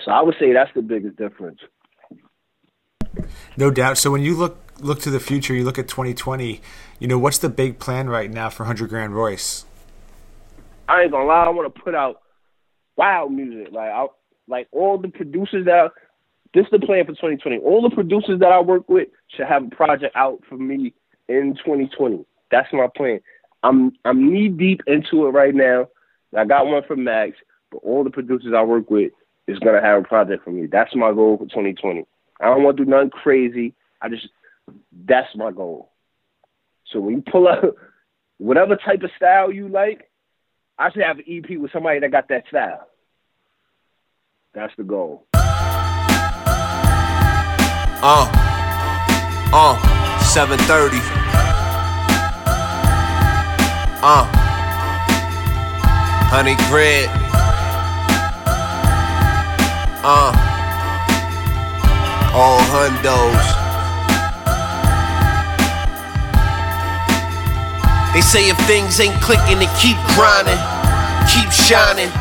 So 0.05 0.11
I 0.11 0.21
would 0.21 0.35
say 0.39 0.53
that's 0.53 0.71
the 0.73 0.81
biggest 0.81 1.17
difference. 1.17 1.59
No 3.57 3.71
doubt. 3.71 3.97
So 3.97 4.11
when 4.11 4.21
you 4.21 4.35
look 4.35 4.57
look 4.79 4.99
to 5.01 5.09
the 5.09 5.19
future, 5.19 5.53
you 5.53 5.63
look 5.63 5.77
at 5.77 5.87
2020. 5.87 6.61
You 6.99 7.07
know, 7.07 7.19
what's 7.19 7.37
the 7.37 7.49
big 7.49 7.79
plan 7.79 8.09
right 8.09 8.31
now 8.31 8.49
for 8.49 8.65
Hundred 8.65 8.89
Grand 8.89 9.15
Royce? 9.15 9.65
I 10.87 11.03
ain't 11.03 11.11
gonna 11.11 11.25
lie. 11.25 11.45
I 11.45 11.49
want 11.49 11.73
to 11.73 11.81
put 11.81 11.95
out 11.95 12.21
wild 12.97 13.31
music. 13.31 13.71
Like 13.71 13.91
I, 13.91 14.07
like 14.47 14.67
all 14.71 14.97
the 14.97 15.09
producers 15.09 15.65
that 15.65 15.91
this 16.53 16.65
is 16.65 16.71
the 16.71 16.79
plan 16.79 17.05
for 17.05 17.11
2020. 17.11 17.59
All 17.59 17.81
the 17.81 17.95
producers 17.95 18.39
that 18.39 18.51
I 18.51 18.59
work 18.59 18.89
with 18.89 19.07
should 19.35 19.47
have 19.47 19.65
a 19.65 19.69
project 19.69 20.15
out 20.15 20.41
for 20.49 20.57
me 20.57 20.93
in 21.29 21.55
2020. 21.63 22.25
That's 22.51 22.67
my 22.73 22.87
plan. 22.95 23.21
I'm 23.63 23.93
I'm 24.05 24.31
knee 24.31 24.49
deep 24.49 24.81
into 24.87 25.27
it 25.27 25.31
right 25.31 25.55
now. 25.55 25.87
I 26.35 26.45
got 26.45 26.65
one 26.65 26.83
from 26.87 27.03
Max, 27.03 27.37
but 27.71 27.79
all 27.79 28.03
the 28.03 28.09
producers 28.09 28.53
I 28.55 28.63
work 28.63 28.89
with 28.89 29.11
is 29.47 29.59
gonna 29.59 29.81
have 29.81 30.03
a 30.03 30.07
project 30.07 30.43
for 30.43 30.51
me. 30.51 30.67
That's 30.67 30.95
my 30.95 31.13
goal 31.13 31.37
for 31.37 31.45
2020. 31.45 32.05
I 32.41 32.45
don't 32.45 32.63
want 32.63 32.77
to 32.77 32.85
do 32.85 32.89
nothing 32.89 33.11
crazy. 33.11 33.75
I 34.01 34.09
just 34.09 34.27
that's 35.07 35.35
my 35.35 35.51
goal. 35.51 35.91
So 36.91 36.99
when 36.99 37.15
you 37.15 37.23
pull 37.31 37.47
up 37.47 37.63
whatever 38.37 38.75
type 38.75 39.03
of 39.03 39.11
style 39.15 39.51
you 39.51 39.67
like, 39.67 40.09
I 40.77 40.91
should 40.91 41.03
have 41.03 41.19
an 41.19 41.25
EP 41.27 41.57
with 41.59 41.71
somebody 41.71 41.99
that 41.99 42.11
got 42.11 42.27
that 42.29 42.47
style. 42.47 42.87
That's 44.53 44.73
the 44.77 44.83
goal. 44.83 45.27
Uh, 48.03 48.27
uh, 49.53 49.77
730. 50.23 50.97
Uh, 54.03 54.25
honey 56.31 56.55
bread. 56.69 57.07
Uh, 60.03 60.50
all 62.33 62.59
hundos. 62.71 63.45
They 68.13 68.19
say 68.19 68.47
if 68.51 68.59
things 68.67 68.99
ain't 68.99 69.15
clicking, 69.23 69.59
they 69.59 69.71
keep 69.79 69.95
grinding, 70.15 70.59
keep 71.31 71.47
shining. 71.51 72.11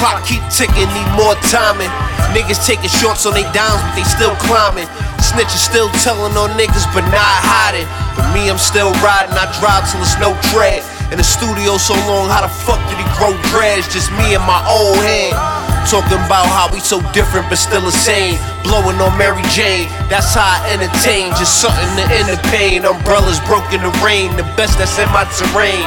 Clock 0.00 0.24
keep 0.28 0.44
ticking, 0.52 0.88
need 0.92 1.10
more 1.16 1.36
timing. 1.48 1.88
Niggas 2.36 2.64
taking 2.68 2.92
shorts 2.92 3.24
on 3.24 3.32
they 3.32 3.48
downs, 3.56 3.80
but 3.80 3.96
they 3.96 4.04
still 4.04 4.36
climbing. 4.44 4.88
Snitches 5.20 5.64
still 5.64 5.88
telling 6.04 6.36
on 6.36 6.52
niggas, 6.56 6.84
but 6.92 7.04
not 7.08 7.36
hiding. 7.44 7.88
But 8.16 8.28
me, 8.36 8.48
I'm 8.52 8.60
still 8.60 8.92
riding. 9.00 9.32
I 9.32 9.48
drive 9.60 9.88
till 9.88 10.00
it's 10.04 10.16
no 10.20 10.36
tread. 10.52 10.84
In 11.12 11.16
the 11.16 11.24
studio 11.24 11.80
so 11.80 11.94
long, 12.04 12.28
how 12.28 12.44
the 12.44 12.52
fuck 12.52 12.80
did 12.92 13.00
he 13.00 13.08
grow 13.16 13.32
dreads? 13.48 13.88
Just 13.88 14.12
me 14.12 14.36
and 14.36 14.44
my 14.44 14.60
old 14.68 15.00
head. 15.00 15.55
Talking 15.86 16.18
about 16.26 16.50
how 16.50 16.66
we 16.74 16.82
so 16.82 16.98
different 17.14 17.46
but 17.46 17.62
still 17.62 17.80
the 17.80 17.94
same. 17.94 18.42
Blowing 18.66 18.98
on 18.98 19.14
Mary 19.14 19.46
Jane, 19.54 19.86
that's 20.10 20.34
how 20.34 20.58
I 20.58 20.74
entertain. 20.74 21.30
Just 21.38 21.62
something 21.62 21.86
to 21.94 22.04
end 22.10 22.26
the 22.26 22.42
pain. 22.50 22.82
Umbrellas 22.82 23.38
broken 23.46 23.78
the 23.78 23.94
rain, 24.02 24.34
the 24.34 24.42
best 24.58 24.82
that's 24.82 24.98
in 24.98 25.06
my 25.14 25.22
terrain. 25.38 25.86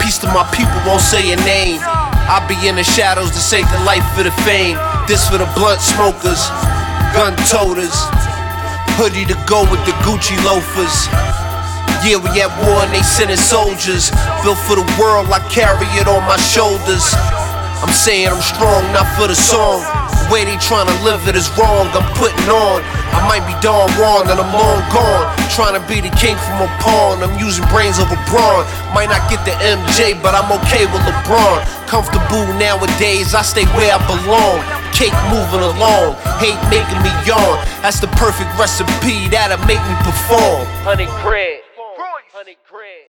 Peace 0.00 0.16
to 0.24 0.32
my 0.32 0.48
people, 0.56 0.72
won't 0.88 1.04
say 1.04 1.28
your 1.28 1.36
name. 1.44 1.76
I 1.84 2.40
be 2.48 2.56
in 2.72 2.80
the 2.80 2.82
shadows 2.82 3.36
to 3.36 3.42
save 3.42 3.68
the 3.68 3.84
life 3.84 4.06
for 4.16 4.24
the 4.24 4.32
fame. 4.48 4.80
This 5.04 5.28
for 5.28 5.36
the 5.36 5.50
blunt 5.52 5.84
smokers, 5.84 6.40
gun 7.12 7.36
toters, 7.52 7.92
hoodie 8.96 9.28
to 9.28 9.36
go 9.44 9.60
with 9.68 9.84
the 9.84 9.92
Gucci 10.08 10.40
loafers. 10.40 11.04
Yeah, 12.00 12.16
we 12.16 12.32
at 12.40 12.48
war 12.64 12.80
and 12.80 12.92
they 12.96 13.04
sending 13.04 13.36
soldiers. 13.36 14.08
Built 14.40 14.56
for 14.64 14.80
the 14.80 14.88
world, 14.96 15.28
I 15.28 15.44
carry 15.52 15.84
it 16.00 16.08
on 16.08 16.24
my 16.24 16.40
shoulders. 16.40 17.12
I'm 17.80 17.92
saying 17.96 18.28
I'm 18.28 18.44
strong, 18.44 18.84
not 18.92 19.08
for 19.16 19.26
the 19.26 19.34
song. 19.34 19.80
The 20.12 20.28
way 20.28 20.44
they 20.44 20.60
tryna 20.60 20.92
live 21.02 21.26
it 21.26 21.34
is 21.34 21.48
wrong, 21.56 21.88
I'm 21.96 22.04
putting 22.14 22.44
on. 22.52 22.84
I 23.10 23.24
might 23.26 23.42
be 23.48 23.56
Don 23.64 23.88
wrong 23.98 24.28
and 24.28 24.38
I'm 24.38 24.52
long 24.52 24.80
gone. 24.92 25.26
Trying 25.50 25.74
to 25.74 25.82
be 25.88 25.98
the 25.98 26.12
king 26.14 26.38
from 26.38 26.62
a 26.62 26.70
pawn, 26.84 27.24
I'm 27.24 27.34
using 27.40 27.66
brains 27.72 27.98
over 27.98 28.14
brawn. 28.30 28.62
Might 28.94 29.10
not 29.10 29.24
get 29.32 29.42
the 29.48 29.56
MJ, 29.64 30.14
but 30.22 30.36
I'm 30.36 30.46
okay 30.62 30.86
with 30.92 31.02
LeBron. 31.02 31.64
Comfortable 31.90 32.46
nowadays, 32.60 33.34
I 33.34 33.42
stay 33.42 33.66
where 33.74 33.90
I 33.90 33.98
belong. 34.06 34.62
Cake 34.94 35.16
moving 35.32 35.64
along, 35.64 36.14
hate 36.38 36.60
making 36.70 37.00
me 37.02 37.10
yawn. 37.26 37.58
That's 37.82 37.98
the 37.98 38.12
perfect 38.20 38.54
recipe 38.54 39.26
that'll 39.32 39.58
make 39.66 39.82
me 39.88 39.96
perform. 40.06 40.68
Honey 40.86 41.08
bread. 41.24 41.60
Honey 42.32 42.56
bread. 42.70 43.09